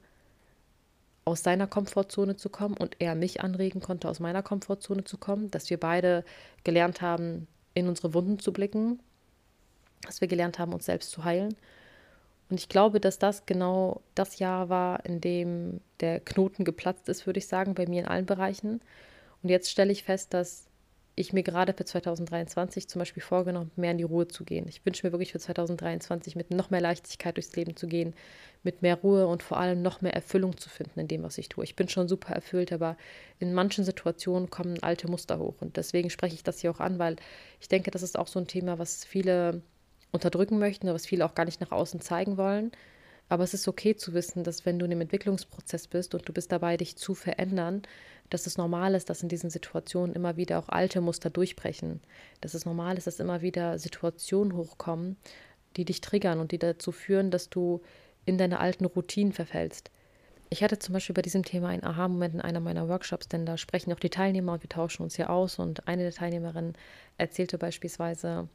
aus 1.24 1.42
seiner 1.42 1.66
Komfortzone 1.66 2.36
zu 2.36 2.48
kommen 2.48 2.76
und 2.76 2.96
er 3.00 3.14
mich 3.14 3.42
anregen 3.42 3.80
konnte, 3.80 4.08
aus 4.08 4.18
meiner 4.18 4.42
Komfortzone 4.42 5.04
zu 5.04 5.18
kommen, 5.18 5.50
dass 5.50 5.68
wir 5.68 5.78
beide 5.78 6.24
gelernt 6.64 7.02
haben, 7.02 7.46
in 7.78 7.88
unsere 7.88 8.14
Wunden 8.14 8.38
zu 8.38 8.52
blicken, 8.52 9.00
dass 10.02 10.20
wir 10.20 10.28
gelernt 10.28 10.58
haben, 10.58 10.72
uns 10.72 10.86
selbst 10.86 11.10
zu 11.10 11.24
heilen. 11.24 11.54
Und 12.50 12.60
ich 12.60 12.68
glaube, 12.68 13.00
dass 13.00 13.18
das 13.18 13.44
genau 13.46 14.00
das 14.14 14.38
Jahr 14.38 14.68
war, 14.68 15.04
in 15.04 15.20
dem 15.20 15.80
der 16.00 16.20
Knoten 16.20 16.64
geplatzt 16.64 17.08
ist, 17.08 17.26
würde 17.26 17.38
ich 17.38 17.46
sagen, 17.46 17.74
bei 17.74 17.86
mir 17.86 18.00
in 18.02 18.08
allen 18.08 18.26
Bereichen. 18.26 18.80
Und 19.42 19.50
jetzt 19.50 19.70
stelle 19.70 19.92
ich 19.92 20.04
fest, 20.04 20.32
dass 20.32 20.67
ich 21.18 21.32
mir 21.32 21.42
gerade 21.42 21.72
für 21.72 21.84
2023 21.84 22.88
zum 22.88 23.00
Beispiel 23.00 23.22
vorgenommen, 23.22 23.70
mehr 23.76 23.90
in 23.90 23.98
die 23.98 24.04
Ruhe 24.04 24.28
zu 24.28 24.44
gehen. 24.44 24.66
Ich 24.68 24.84
wünsche 24.86 25.06
mir 25.06 25.12
wirklich 25.12 25.32
für 25.32 25.38
2023 25.38 26.36
mit 26.36 26.50
noch 26.50 26.70
mehr 26.70 26.80
Leichtigkeit 26.80 27.36
durchs 27.36 27.54
Leben 27.56 27.76
zu 27.76 27.86
gehen, 27.86 28.14
mit 28.62 28.82
mehr 28.82 28.96
Ruhe 28.96 29.26
und 29.26 29.42
vor 29.42 29.58
allem 29.58 29.82
noch 29.82 30.00
mehr 30.00 30.14
Erfüllung 30.14 30.56
zu 30.56 30.68
finden 30.68 31.00
in 31.00 31.08
dem, 31.08 31.22
was 31.22 31.38
ich 31.38 31.48
tue. 31.48 31.64
Ich 31.64 31.76
bin 31.76 31.88
schon 31.88 32.08
super 32.08 32.34
erfüllt, 32.34 32.72
aber 32.72 32.96
in 33.38 33.54
manchen 33.54 33.84
Situationen 33.84 34.50
kommen 34.50 34.82
alte 34.82 35.08
Muster 35.10 35.38
hoch. 35.38 35.56
Und 35.60 35.76
deswegen 35.76 36.10
spreche 36.10 36.34
ich 36.34 36.42
das 36.42 36.60
hier 36.60 36.70
auch 36.70 36.80
an, 36.80 36.98
weil 36.98 37.16
ich 37.60 37.68
denke, 37.68 37.90
das 37.90 38.02
ist 38.02 38.18
auch 38.18 38.28
so 38.28 38.38
ein 38.38 38.46
Thema, 38.46 38.78
was 38.78 39.04
viele 39.04 39.62
unterdrücken 40.12 40.58
möchten, 40.58 40.86
was 40.88 41.06
viele 41.06 41.24
auch 41.24 41.34
gar 41.34 41.44
nicht 41.44 41.60
nach 41.60 41.72
außen 41.72 42.00
zeigen 42.00 42.36
wollen. 42.36 42.72
Aber 43.28 43.44
es 43.44 43.54
ist 43.54 43.68
okay 43.68 43.94
zu 43.94 44.14
wissen, 44.14 44.42
dass 44.42 44.64
wenn 44.64 44.78
du 44.78 44.86
in 44.86 44.92
einem 44.92 45.02
Entwicklungsprozess 45.02 45.86
bist 45.88 46.14
und 46.14 46.26
du 46.28 46.32
bist 46.32 46.50
dabei, 46.50 46.76
dich 46.76 46.96
zu 46.96 47.14
verändern, 47.14 47.82
dass 48.30 48.46
es 48.46 48.58
normal 48.58 48.94
ist, 48.94 49.10
dass 49.10 49.22
in 49.22 49.28
diesen 49.28 49.50
Situationen 49.50 50.14
immer 50.14 50.36
wieder 50.36 50.58
auch 50.58 50.68
alte 50.68 51.00
Muster 51.00 51.30
durchbrechen. 51.30 52.00
Dass 52.40 52.54
es 52.54 52.64
normal 52.66 52.98
ist, 52.98 53.06
dass 53.06 53.20
immer 53.20 53.42
wieder 53.42 53.78
Situationen 53.78 54.56
hochkommen, 54.56 55.16
die 55.76 55.84
dich 55.84 56.00
triggern 56.00 56.40
und 56.40 56.52
die 56.52 56.58
dazu 56.58 56.92
führen, 56.92 57.30
dass 57.30 57.50
du 57.50 57.82
in 58.24 58.38
deine 58.38 58.60
alten 58.60 58.84
Routinen 58.84 59.32
verfällst. 59.32 59.90
Ich 60.50 60.62
hatte 60.62 60.78
zum 60.78 60.94
Beispiel 60.94 61.14
bei 61.14 61.22
diesem 61.22 61.44
Thema 61.44 61.68
einen 61.68 61.84
Aha-Moment 61.84 62.34
in 62.34 62.40
einer 62.40 62.60
meiner 62.60 62.88
Workshops, 62.88 63.28
denn 63.28 63.44
da 63.44 63.58
sprechen 63.58 63.92
auch 63.92 64.00
die 64.00 64.10
Teilnehmer 64.10 64.54
und 64.54 64.62
wir 64.62 64.68
tauschen 64.68 65.02
uns 65.02 65.16
hier 65.16 65.30
aus. 65.30 65.58
Und 65.58 65.86
eine 65.86 66.02
der 66.02 66.12
Teilnehmerinnen 66.12 66.74
erzählte 67.18 67.58
beispielsweise, 67.58 68.48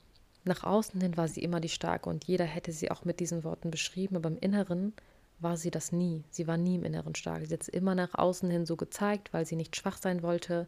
nach 0.43 0.63
außen 0.63 0.99
hin 0.99 1.17
war 1.17 1.27
sie 1.27 1.43
immer 1.43 1.59
die 1.59 1.69
Starke 1.69 2.09
und 2.09 2.25
jeder 2.25 2.45
hätte 2.45 2.71
sie 2.71 2.91
auch 2.91 3.05
mit 3.05 3.19
diesen 3.19 3.43
Worten 3.43 3.71
beschrieben, 3.71 4.15
aber 4.15 4.29
im 4.29 4.37
Inneren 4.39 4.93
war 5.43 5.57
sie 5.57 5.71
das 5.71 5.91
nie. 5.91 6.23
Sie 6.29 6.47
war 6.47 6.57
nie 6.57 6.75
im 6.75 6.83
Inneren 6.83 7.15
stark. 7.15 7.45
Sie 7.45 7.53
hat 7.53 7.61
es 7.61 7.67
immer 7.67 7.95
nach 7.95 8.15
außen 8.15 8.49
hin 8.49 8.65
so 8.65 8.75
gezeigt, 8.75 9.33
weil 9.33 9.45
sie 9.45 9.55
nicht 9.55 9.75
schwach 9.75 9.97
sein 9.97 10.23
wollte. 10.23 10.67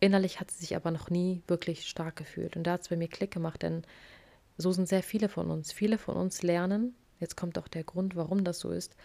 Innerlich 0.00 0.40
hat 0.40 0.50
sie 0.50 0.58
sich 0.58 0.76
aber 0.76 0.90
noch 0.90 1.10
nie 1.10 1.42
wirklich 1.46 1.88
stark 1.88 2.16
gefühlt. 2.16 2.56
Und 2.56 2.64
da 2.64 2.72
hat 2.72 2.82
es 2.82 2.88
bei 2.88 2.96
mir 2.96 3.08
Klick 3.08 3.30
gemacht, 3.30 3.62
denn 3.62 3.82
so 4.58 4.72
sind 4.72 4.88
sehr 4.88 5.02
viele 5.02 5.28
von 5.28 5.50
uns. 5.50 5.72
Viele 5.72 5.98
von 5.98 6.16
uns 6.16 6.42
lernen, 6.42 6.94
jetzt 7.20 7.36
kommt 7.36 7.58
auch 7.58 7.68
der 7.68 7.84
Grund, 7.84 8.16
warum 8.16 8.44
das 8.44 8.58
so 8.60 8.70
ist, 8.70 8.96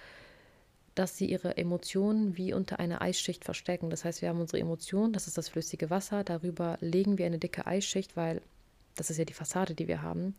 dass 0.95 1.17
sie 1.17 1.29
ihre 1.29 1.57
Emotionen 1.57 2.35
wie 2.35 2.53
unter 2.53 2.79
einer 2.79 3.01
Eisschicht 3.01 3.45
verstecken. 3.45 3.89
Das 3.89 4.03
heißt, 4.03 4.21
wir 4.21 4.29
haben 4.29 4.41
unsere 4.41 4.59
Emotionen, 4.59 5.13
das 5.13 5.27
ist 5.27 5.37
das 5.37 5.49
flüssige 5.49 5.89
Wasser, 5.89 6.23
darüber 6.23 6.77
legen 6.81 7.17
wir 7.17 7.25
eine 7.25 7.39
dicke 7.39 7.65
Eisschicht, 7.65 8.17
weil 8.17 8.41
das 8.95 9.09
ist 9.09 9.17
ja 9.17 9.25
die 9.25 9.33
Fassade, 9.33 9.75
die 9.75 9.87
wir 9.87 10.01
haben. 10.01 10.35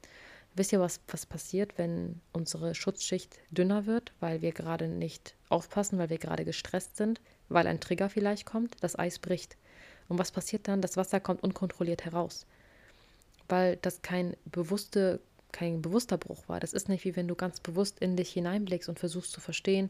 Wisst 0.54 0.72
ihr, 0.72 0.80
was, 0.80 1.00
was 1.08 1.26
passiert, 1.26 1.78
wenn 1.78 2.20
unsere 2.32 2.74
Schutzschicht 2.74 3.38
dünner 3.50 3.86
wird, 3.86 4.12
weil 4.20 4.42
wir 4.42 4.52
gerade 4.52 4.88
nicht 4.88 5.34
aufpassen, 5.48 5.98
weil 5.98 6.10
wir 6.10 6.18
gerade 6.18 6.44
gestresst 6.44 6.96
sind, 6.96 7.20
weil 7.48 7.66
ein 7.66 7.80
Trigger 7.80 8.10
vielleicht 8.10 8.46
kommt? 8.46 8.76
Das 8.80 8.98
Eis 8.98 9.18
bricht. 9.18 9.56
Und 10.08 10.18
was 10.18 10.32
passiert 10.32 10.66
dann? 10.66 10.80
Das 10.80 10.96
Wasser 10.96 11.20
kommt 11.20 11.42
unkontrolliert 11.42 12.04
heraus. 12.04 12.46
Weil 13.48 13.76
das 13.76 14.02
kein 14.02 14.36
bewusste 14.44 15.20
kein 15.52 15.82
bewusster 15.82 16.18
Bruch 16.18 16.48
war. 16.48 16.60
Das 16.60 16.72
ist 16.72 16.88
nicht 16.88 17.04
wie 17.04 17.16
wenn 17.16 17.28
du 17.28 17.34
ganz 17.34 17.60
bewusst 17.60 17.98
in 17.98 18.16
dich 18.16 18.30
hineinblickst 18.32 18.88
und 18.88 18.98
versuchst 18.98 19.32
zu 19.32 19.40
verstehen, 19.40 19.88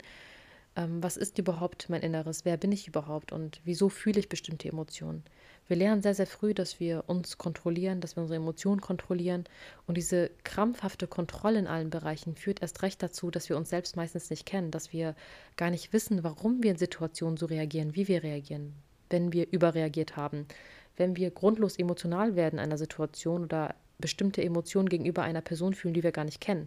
ähm, 0.77 1.03
was 1.03 1.17
ist 1.17 1.39
überhaupt 1.39 1.89
mein 1.89 2.03
Inneres, 2.03 2.45
wer 2.45 2.57
bin 2.57 2.73
ich 2.73 2.89
überhaupt 2.89 3.33
und 3.33 3.61
wieso 3.65 3.89
fühle 3.89 4.21
ich 4.21 4.29
bestimmte 4.29 4.69
Emotionen. 4.69 5.25
Wir 5.71 5.77
lernen 5.77 6.03
sehr, 6.03 6.17
sehr 6.17 6.27
früh, 6.27 6.53
dass 6.53 6.81
wir 6.81 7.05
uns 7.07 7.39
kontrollieren, 7.39 8.01
dass 8.01 8.17
wir 8.17 8.23
unsere 8.23 8.39
Emotionen 8.39 8.81
kontrollieren. 8.81 9.45
Und 9.87 9.97
diese 9.97 10.33
krampfhafte 10.43 11.07
Kontrolle 11.07 11.61
in 11.61 11.69
allen 11.69 11.91
Bereichen 11.91 12.35
führt 12.35 12.61
erst 12.61 12.83
recht 12.83 13.01
dazu, 13.01 13.31
dass 13.31 13.49
wir 13.49 13.57
uns 13.57 13.71
selbst 13.71 13.95
meistens 13.95 14.31
nicht 14.31 14.47
kennen, 14.47 14.73
dass 14.73 14.93
wir 14.93 15.15
gar 15.57 15.71
nicht 15.71 15.93
wissen, 15.93 16.25
warum 16.25 16.65
wir 16.65 16.73
in 16.73 16.77
Situationen 16.77 17.37
so 17.37 17.47
reagieren, 17.47 17.95
wie 17.95 18.09
wir 18.09 18.25
reagieren, 18.25 18.75
wenn 19.11 19.33
wir 19.33 19.47
überreagiert 19.53 20.17
haben, 20.17 20.49
wenn 20.97 21.15
wir 21.15 21.31
grundlos 21.31 21.79
emotional 21.79 22.35
werden 22.35 22.59
in 22.59 22.65
einer 22.65 22.77
Situation 22.77 23.45
oder 23.45 23.77
bestimmte 23.99 24.43
Emotionen 24.43 24.89
gegenüber 24.89 25.23
einer 25.23 25.41
Person 25.41 25.75
fühlen, 25.75 25.95
die 25.95 26.03
wir 26.03 26.11
gar 26.11 26.25
nicht 26.25 26.41
kennen. 26.41 26.67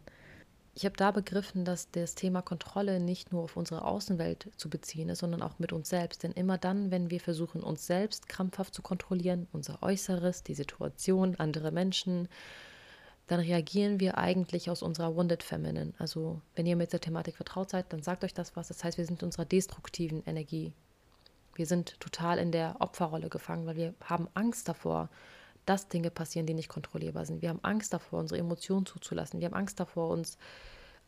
Ich 0.75 0.85
habe 0.85 0.97
da 0.97 1.11
begriffen, 1.11 1.65
dass 1.65 1.91
das 1.91 2.15
Thema 2.15 2.41
Kontrolle 2.41 2.99
nicht 2.99 3.31
nur 3.31 3.43
auf 3.43 3.57
unsere 3.57 3.85
Außenwelt 3.85 4.51
zu 4.57 4.71
beziehen 4.71 5.09
ist, 5.09 5.19
sondern 5.19 5.43
auch 5.43 5.59
mit 5.59 5.71
uns 5.71 5.89
selbst. 5.89 6.23
Denn 6.23 6.31
immer 6.31 6.57
dann, 6.57 6.89
wenn 6.89 7.11
wir 7.11 7.19
versuchen, 7.19 7.61
uns 7.61 7.85
selbst 7.85 8.27
krampfhaft 8.27 8.73
zu 8.73 8.81
kontrollieren, 8.81 9.47
unser 9.51 9.83
Äußeres, 9.83 10.41
die 10.41 10.55
Situation, 10.55 11.35
andere 11.35 11.71
Menschen, 11.71 12.27
dann 13.27 13.39
reagieren 13.39 13.99
wir 13.99 14.17
eigentlich 14.17 14.69
aus 14.69 14.81
unserer 14.81 15.15
Wounded 15.15 15.43
Feminine. 15.43 15.93
Also, 15.99 16.41
wenn 16.55 16.65
ihr 16.65 16.75
mit 16.75 16.91
der 16.91 17.01
Thematik 17.01 17.35
vertraut 17.35 17.69
seid, 17.69 17.93
dann 17.93 18.01
sagt 18.01 18.23
euch 18.23 18.33
das 18.33 18.55
was. 18.55 18.67
Das 18.67 18.83
heißt, 18.83 18.97
wir 18.97 19.05
sind 19.05 19.21
in 19.21 19.27
unserer 19.27 19.45
destruktiven 19.45 20.23
Energie. 20.25 20.73
Wir 21.53 21.67
sind 21.67 21.99
total 21.99 22.39
in 22.39 22.51
der 22.51 22.77
Opferrolle 22.79 23.29
gefangen, 23.29 23.67
weil 23.67 23.75
wir 23.75 23.93
haben 24.03 24.27
Angst 24.33 24.67
davor, 24.67 25.09
dass 25.65 25.87
Dinge 25.87 26.11
passieren, 26.11 26.45
die 26.45 26.53
nicht 26.53 26.69
kontrollierbar 26.69 27.25
sind. 27.25 27.41
Wir 27.41 27.49
haben 27.49 27.63
Angst 27.63 27.93
davor, 27.93 28.19
unsere 28.19 28.39
Emotionen 28.39 28.85
zuzulassen. 28.85 29.39
Wir 29.39 29.47
haben 29.47 29.55
Angst 29.55 29.79
davor, 29.79 30.09
uns 30.09 30.37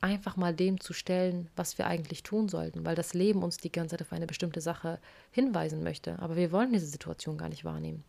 einfach 0.01 0.35
mal 0.35 0.53
dem 0.53 0.79
zu 0.79 0.93
stellen, 0.93 1.49
was 1.55 1.77
wir 1.77 1.87
eigentlich 1.87 2.23
tun 2.23 2.49
sollten, 2.49 2.85
weil 2.85 2.95
das 2.95 3.13
Leben 3.13 3.43
uns 3.43 3.57
die 3.57 3.71
ganze 3.71 3.93
Zeit 3.93 4.01
auf 4.01 4.13
eine 4.13 4.27
bestimmte 4.27 4.61
Sache 4.61 4.99
hinweisen 5.31 5.83
möchte. 5.83 6.19
Aber 6.19 6.35
wir 6.35 6.51
wollen 6.51 6.73
diese 6.73 6.85
Situation 6.85 7.37
gar 7.37 7.49
nicht 7.49 7.65
wahrnehmen. 7.65 8.03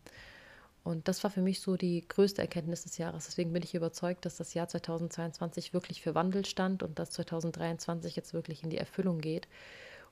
Und 0.83 1.09
das 1.09 1.21
war 1.23 1.31
für 1.31 1.41
mich 1.41 1.59
so 1.59 1.75
die 1.75 2.07
größte 2.07 2.41
Erkenntnis 2.41 2.83
des 2.83 2.97
Jahres. 2.97 3.25
Deswegen 3.25 3.51
bin 3.51 3.61
ich 3.61 3.75
überzeugt, 3.75 4.25
dass 4.25 4.37
das 4.37 4.53
Jahr 4.53 4.69
2022 4.69 5.73
wirklich 5.73 6.01
für 6.01 6.15
Wandel 6.15 6.45
stand 6.45 6.81
und 6.81 6.97
dass 6.97 7.11
2023 7.11 8.15
jetzt 8.15 8.33
wirklich 8.33 8.63
in 8.63 8.69
die 8.69 8.77
Erfüllung 8.77 9.19
geht. 9.19 9.49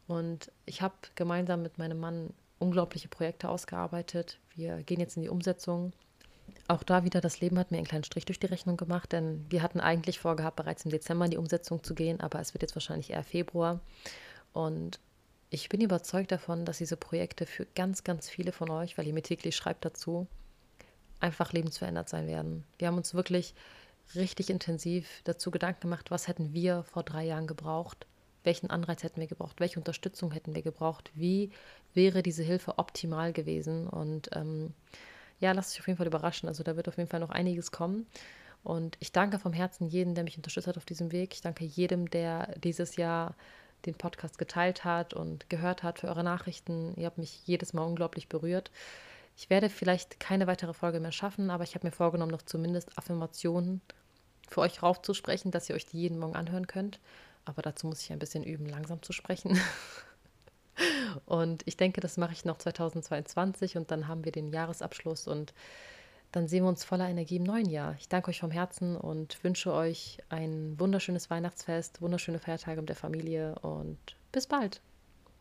Und 0.08 0.52
ich 0.66 0.82
habe 0.82 0.96
gemeinsam 1.16 1.62
mit 1.62 1.78
meinem 1.78 2.00
Mann 2.00 2.34
unglaubliche 2.60 3.08
Projekte 3.08 3.48
ausgearbeitet. 3.48 4.40
Wir 4.54 4.84
gehen 4.84 5.00
jetzt 5.00 5.16
in 5.16 5.24
die 5.24 5.30
Umsetzung 5.30 5.94
auch 6.68 6.84
da 6.84 7.04
wieder, 7.04 7.22
das 7.22 7.40
Leben 7.42 7.60
hat 7.60 7.72
mir 7.72 7.78
einen 7.78 7.88
kleinen 7.88 8.04
Strich 8.04 8.26
durch 8.26 8.40
die 8.40 8.48
Rechnung 8.48 8.78
gemacht, 8.78 9.12
denn 9.12 9.46
wir 9.50 9.62
hatten 9.62 9.80
eigentlich 9.80 10.20
vorgehabt, 10.20 10.56
bereits 10.56 10.86
im 10.86 10.92
Dezember 10.92 11.26
in 11.26 11.32
die 11.32 11.38
Umsetzung 11.38 11.84
zu 11.84 11.94
gehen, 11.94 12.22
aber 12.22 12.40
es 12.40 12.54
wird 12.54 12.64
jetzt 12.64 12.76
wahrscheinlich 12.76 13.12
eher 13.12 13.24
Februar. 13.24 13.80
Und 14.54 15.00
ich 15.50 15.70
bin 15.70 15.82
überzeugt 15.82 16.32
davon, 16.32 16.66
dass 16.66 16.80
diese 16.80 16.98
Projekte 16.98 17.46
für 17.46 17.66
ganz, 17.76 18.04
ganz 18.04 18.30
viele 18.30 18.52
von 18.52 18.70
euch, 18.70 18.98
weil 18.98 19.06
ihr 19.06 19.14
mir 19.14 19.22
täglich 19.22 19.56
schreibt 19.56 19.86
dazu, 19.86 20.28
einfach 21.20 21.54
lebensverändert 21.54 22.10
sein 22.10 22.28
werden. 22.28 22.64
Wir 22.78 22.88
haben 22.88 22.98
uns 22.98 23.14
wirklich 23.14 23.54
richtig 24.16 24.50
intensiv 24.50 25.22
dazu 25.24 25.52
Gedanken 25.52 25.82
gemacht, 25.82 26.12
was 26.12 26.28
hätten 26.28 26.54
wir 26.54 26.84
vor 26.84 27.04
drei 27.04 27.26
Jahren 27.26 27.48
gebraucht, 27.48 28.06
welchen 28.44 28.70
Anreiz 28.70 29.04
hätten 29.04 29.20
wir 29.20 29.28
gebraucht, 29.28 29.60
welche 29.60 29.80
Unterstützung 29.80 30.32
hätten 30.32 30.54
wir 30.56 30.62
gebraucht, 30.62 31.12
wie 31.16 31.52
wäre 31.94 32.22
diese 32.22 32.44
Hilfe 32.44 32.78
optimal 32.78 33.34
gewesen 33.34 33.88
und 33.88 34.30
ähm, 34.34 34.74
ja, 35.40 35.52
lasst 35.52 35.74
euch 35.74 35.82
auf 35.82 35.88
jeden 35.88 35.98
Fall 35.98 36.08
überraschen. 36.08 36.48
Also 36.48 36.64
da 36.64 36.76
wird 36.76 36.88
auf 36.88 36.98
jeden 36.98 37.10
Fall 37.10 37.20
noch 37.20 37.30
einiges 37.30 37.72
kommen. 37.72 38.08
Und 38.64 38.98
ich 39.00 39.12
danke 39.12 39.38
vom 39.38 39.54
Herzen 39.54 39.88
jedem, 39.88 40.16
der 40.16 40.24
mich 40.24 40.38
unterstützt 40.38 40.68
hat 40.68 40.78
auf 40.78 40.86
diesem 40.86 41.12
Weg. 41.12 41.34
Ich 41.34 41.42
danke 41.42 41.64
jedem, 41.66 42.10
der 42.10 42.58
dieses 42.58 42.96
Jahr 42.96 43.36
den 43.86 43.96
Podcast 43.96 44.38
geteilt 44.38 44.84
hat 44.84 45.14
und 45.14 45.50
gehört 45.50 45.84
hat 45.84 46.00
für 46.00 46.08
eure 46.08 46.24
Nachrichten. 46.24 46.96
Ihr 46.96 47.06
habt 47.06 47.20
mich 47.20 47.46
jedes 47.46 47.74
Mal 47.74 47.84
unglaublich 47.84 48.28
berührt. 48.28 48.72
Ich 49.38 49.50
werde 49.50 49.70
vielleicht 49.70 50.20
keine 50.20 50.48
weitere 50.48 50.74
Folge 50.74 51.00
mehr 51.00 51.12
schaffen, 51.12 51.50
aber 51.50 51.64
ich 51.64 51.76
habe 51.76 51.86
mir 51.86 51.92
vorgenommen, 51.92 52.32
noch 52.32 52.42
zumindest 52.42 52.98
Affirmationen 52.98 53.82
für 54.50 54.62
euch 54.62 54.82
raufzusprechen, 54.82 55.52
dass 55.52 55.70
ihr 55.70 55.76
euch 55.76 55.86
die 55.86 56.00
jeden 56.00 56.18
Morgen 56.18 56.36
anhören 56.36 56.68
könnt. 56.68 57.00
Aber 57.44 57.62
dazu 57.62 57.86
muss 57.88 58.02
ich 58.02 58.12
ein 58.12 58.20
bisschen 58.20 58.44
üben, 58.44 58.66
langsam 58.68 59.04
zu 59.04 59.14
sprechen. 59.14 59.60
Und 61.26 61.64
ich 61.66 61.78
denke, 61.78 62.02
das 62.02 62.18
mache 62.18 62.34
ich 62.34 62.46
noch 62.46 62.58
2022 62.58 63.78
und 63.78 63.92
dann 63.92 64.08
haben 64.08 64.26
wir 64.26 64.32
den 64.32 64.50
Jahresabschluss 64.50 65.28
und 65.28 65.54
dann 66.32 66.48
sehen 66.48 66.64
wir 66.64 66.70
uns 66.70 66.84
voller 66.84 67.08
Energie 67.08 67.38
im 67.38 67.44
neuen 67.44 67.70
Jahr. 67.70 67.96
Ich 67.98 68.10
danke 68.10 68.30
euch 68.30 68.42
vom 68.42 68.52
Herzen 68.52 68.98
und 68.98 69.42
wünsche 69.44 69.72
euch 69.72 70.18
ein 70.30 70.78
wunderschönes 70.78 71.30
Weihnachtsfest, 71.30 72.02
wunderschöne 72.02 72.40
Feiertage 72.40 72.82
mit 72.82 72.90
der 72.90 72.96
Familie 72.98 73.56
und 73.60 73.98
bis 74.32 74.46
bald. 74.46 74.82